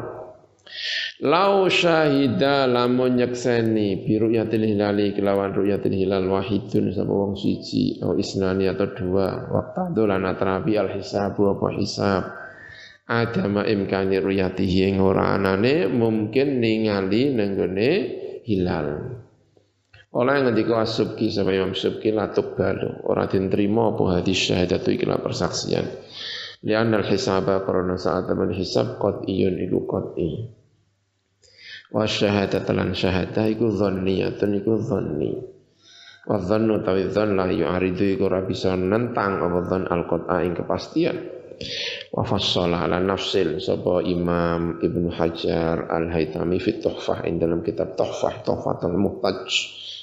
[1.19, 8.15] Lau syahida lamun nyekseni biru yatil hilali kelawan ru'yatil hilal wahidun sama wong siji atau
[8.15, 12.23] isnani atau dua waktu dolan atrabi al hisabu apa hisab
[13.03, 17.91] adama imkani ru'yatihi ing ora anane mungkin ningali nenggone
[18.47, 18.87] hilal.
[20.15, 25.83] Oleh ngendika As-Subki sama Imam Subki la tuqbalu ora diterima apa hadis syahadatu ikilah persaksian.
[26.63, 30.58] Lian al-hisaba karena saat teman hisab qat'iyun iku qat'i.
[31.89, 35.33] Wa syahadat lan syahadah iku dhanniyatun iku dhanni.
[36.29, 41.17] Wa dhannu tawi dhann la yu'aridu iku ora bisa nentang apa dhann al-qat'a ing kepastian.
[42.13, 48.47] Wa fassala ala nafsil sapa Imam Ibnu Hajar Al-Haytami fi Tuhfah ing dalam kitab Tuhfah
[48.47, 49.43] Tuhfatul Muhtaj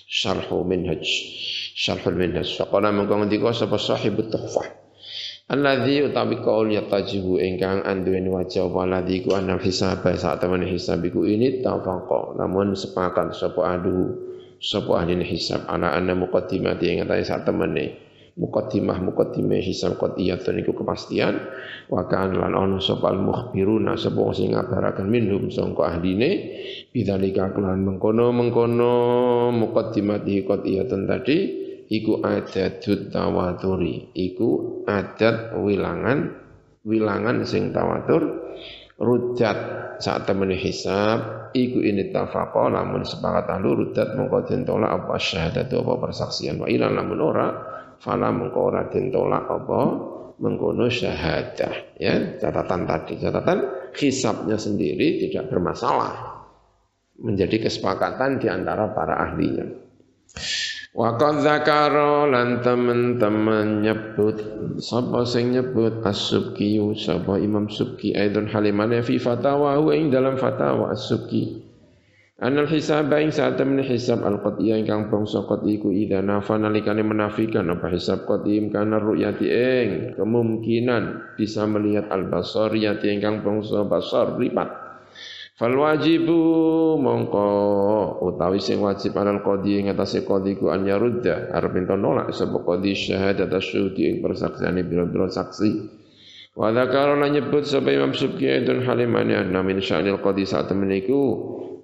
[0.05, 1.07] Syarhu Minhaj
[1.73, 2.51] Syarhul Minhaj.
[2.61, 4.86] Faqala mengko ngendika sapa sahibut Tuhfah
[5.47, 11.23] Alladzi utawi kaul yatajibu ingkang anduweni wajah waladzi ku anal hisab saat temen hisab iku
[11.23, 14.27] ini tafaqa namun sepakat sapa adu
[14.59, 15.71] sapa ahli hisab?
[15.71, 18.03] Ala anna muqaddimati ing saat temene.
[18.37, 21.41] Mukaddimah mukaddimah hisab qadiyatun iku kepastian.
[21.89, 26.59] Wa kan lan ono sapa mukhbiruna sapa sing ngabaraken minhum sangka ahline.
[26.93, 28.93] Bidzalika kelan mengkono-mengkono
[29.57, 36.35] muqaddimati qadiyatun tadi iku adatut tawaturi iku adat wilangan
[36.87, 38.47] wilangan sing tawatur.
[38.97, 39.59] Rujat
[40.01, 45.85] saat temen hisab iku ini tafaqa lamun sepakat ahlu rudat mengko den tolak apa syahadatu
[45.85, 46.65] apa persaksian.
[46.65, 47.47] Wa ilan lamun ora
[48.01, 49.81] fala mengko ora den apa
[50.41, 52.01] mengkono syahadah.
[52.01, 53.21] Ya catatan tadi.
[53.21, 53.59] Catatan
[53.93, 56.41] hisabnya sendiri tidak bermasalah.
[57.21, 59.86] Menjadi kesepakatan di antara para ahlinya
[60.97, 64.37] wa qad zakara lan teman-teman nyebut
[64.81, 71.67] sapa sing nyebut as-subki sapa Imam Subki aidon halimane fi fatawa ing dalam fatawa as-subki.
[72.37, 77.01] Anal hisab ing saat temen hisab al qatiyah ingkang bangsa qati iku idza nafa nalikane
[77.01, 79.89] menafikan apa hisab qati kana ru'yati ing
[80.21, 84.69] kemungkinan bisa melihat al basariyati ingkang bangsa basar ripat
[85.57, 86.37] Fal wajibu
[87.01, 87.49] mongko
[88.29, 91.49] utawi sing wajib alal qadi ing atase qadi ku an yarudda.
[91.49, 95.71] Arep ento nolak sapa qadi syahadat asyuti ing persaksiane biro-biro saksi.
[96.53, 101.21] Wa dzakara nyebut sapa Imam Subki itu halimane anna min sya'nil qadi saat temeniku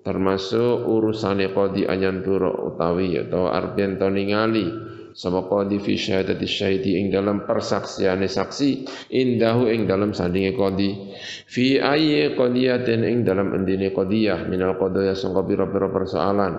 [0.04, 4.68] termasuk urusane qadi anyanturo utawi atau arbian to ningali
[5.12, 10.90] sapa qadi fi syahadati syahidi ing dalam persaksiane saksi indahu ing dalam sandinge qadi.
[11.48, 16.56] Fi ayyi qadiyatin ing dalam endine qadiyah minal qadaya sangka pira-pira persoalan.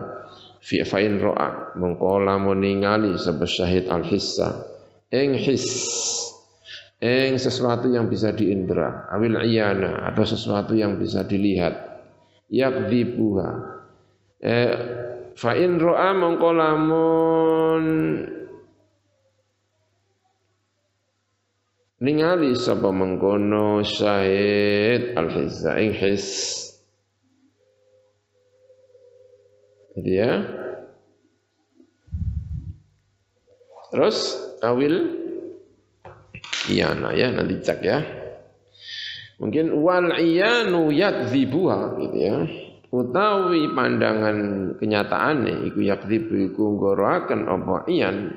[0.64, 4.64] Fi fa'in ro'a mongko lamun ningali sapa syahid al hissa
[5.12, 5.68] ing his
[7.04, 11.92] ing sesuatu yang bisa diindra awil iyana atau sesuatu yang bisa dilihat.
[12.54, 13.50] Yakdzibuha
[14.46, 14.74] eh,
[15.34, 17.86] fa in ra'a mongko lamun
[22.04, 26.28] ningali sapa mengkono syahid al hizza ing his
[29.96, 30.44] gitu ya.
[33.94, 34.18] Terus
[34.66, 35.22] awil.
[36.64, 38.00] Iyana ya nanti cek ya.
[39.38, 42.38] Mungkin wal iyanu yakdzibuha gitu ya.
[42.94, 44.38] Utawi pandangan
[44.78, 48.32] kenyataane iku yakdzibu iku ngoroaken apa iyan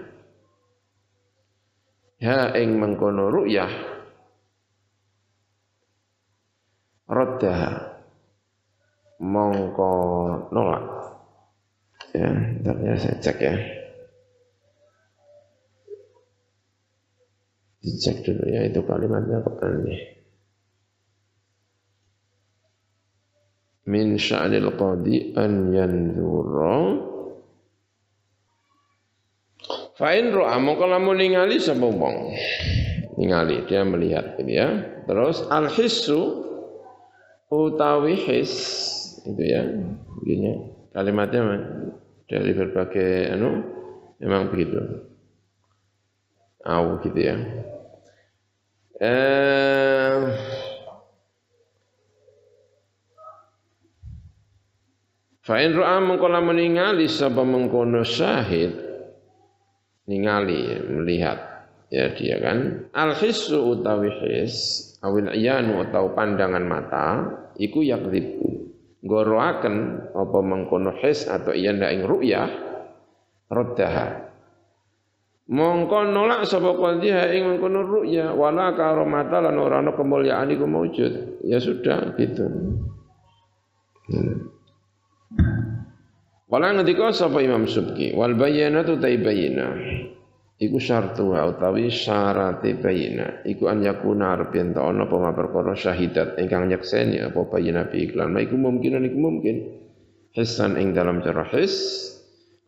[2.24, 3.72] ha ing mengkono ru'yah.
[7.06, 7.54] Radda.
[9.16, 9.92] Mongko
[10.52, 10.86] nolak.
[12.12, 12.28] Ya
[12.60, 13.54] ntar ya saya cek ya.
[17.80, 19.40] Dicek dulu ya itu kalimatnya
[19.86, 20.16] nih
[23.86, 26.76] min sya'nil qadi an yanzura
[29.96, 32.36] fa in ra'a mongko lamun ningali sapa wong?
[33.16, 34.68] Ningali dia melihat gitu ya.
[35.08, 36.44] Terus al hissu
[37.48, 38.52] utawi his
[39.24, 39.64] itu ya
[40.20, 40.76] begini.
[40.92, 41.40] Kalimatnya
[42.28, 43.64] dari berbagai anu
[44.20, 44.78] memang begitu.
[46.64, 47.36] Au gitu ya.
[49.00, 50.20] Eh
[55.46, 58.85] Fa in ra'a mengko lamun ningali sapa mengkono syahid
[60.06, 61.38] ningali melihat
[61.90, 62.88] ya dia kan.
[62.94, 64.54] Al hissu utawi his
[65.02, 67.06] awil iyanu atau pandangan mata
[67.58, 68.74] iku yakdzibu
[69.06, 72.48] goroaken apa mengkono his atau iya ndak ing ru'yah
[73.50, 74.26] raddaha.
[75.46, 81.42] Mongko nolak sapa qadhiha ing mengkono ru'ya wala karomata lan ora ana kemuliaan iku maujud
[81.46, 82.46] ya sudah gitu.
[84.10, 84.50] Hmm.
[86.46, 88.14] Kala ngendika sapa Imam Subki.
[88.14, 89.66] Wal bayyinatu ta bayyina
[90.62, 96.38] iku syartu utawi syarate bayyina iku an yakuna arep yen ta ana apa perkara syahidat.
[96.38, 98.38] Ingkang nyekseni apa bayyina bi iklan.
[98.38, 99.56] Iku mungkin iku mungkin
[100.38, 101.74] hisan ing dalam cara his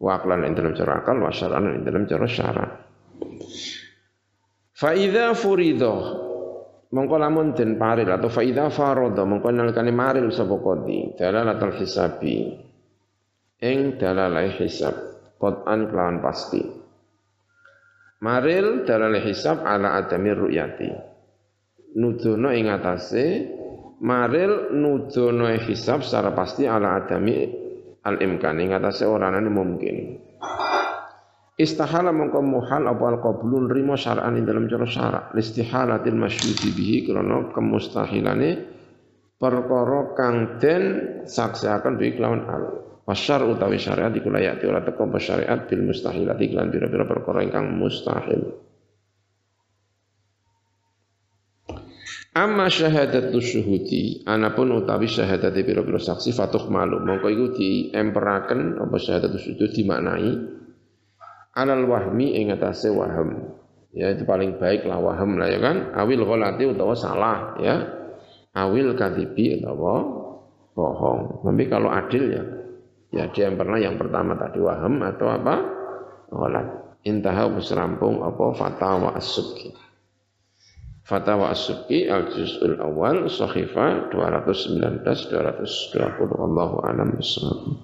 [0.03, 2.67] wa ing dalam cara akal wa syar'an ing dalam cara syara.
[4.75, 5.95] Fa idza furida
[6.91, 11.15] mongko lamun paril atau fa idza farada mongko nalikane maril sapa qadi.
[11.15, 12.67] Dalalatul hisabi
[13.63, 14.95] ing dalalai hisab.
[15.39, 16.63] Qat'an kelawan pasti.
[18.19, 20.91] Maril dalalai hisab ala adami ru'yati.
[21.99, 23.47] Nudono ing atase
[24.03, 27.47] maril nudono hisab secara pasti ala adami
[28.03, 30.19] al imkan ing atase orangane mungkin.
[31.59, 36.97] Istahala mongko muhal apa al qablun rimo syar'an ing dalam cara syara' listihalatil masyhudi bihi
[37.11, 38.51] krana kemustahilane
[39.39, 40.83] perkara kang den
[41.27, 46.69] saksiaken bi kelawan al Wasyar utawi syariat iku layak ora teko syariat bil mustahilati lan
[46.69, 48.53] pira-pira perkara ingkang mustahil.
[52.37, 59.41] Amma syahadatu syuhudi anapun utawi syahadat pira-pira saksi fatuh malu mongko iku diemperaken apa syahadatu
[59.41, 60.29] syuhudi dimaknai
[61.57, 63.57] alal wahmi ing atase waham.
[63.97, 65.97] Ya itu paling baik lah waham lah ya kan.
[65.97, 67.89] Awil ghalati utawa salah ya.
[68.53, 70.05] Awil kadibi utawa
[70.77, 71.41] bohong.
[71.41, 72.45] Tapi kalau adil ya
[73.09, 75.55] Ya dia yang pernah yang pertama tadi waham atau apa?
[76.29, 76.67] Ghalat.
[77.09, 79.73] Intaha rampung apa fatawa as-subki.
[81.09, 87.81] Fatawa as-subki al-juz'ul awal sahifa 219 220 Allahu a'lam bissawab.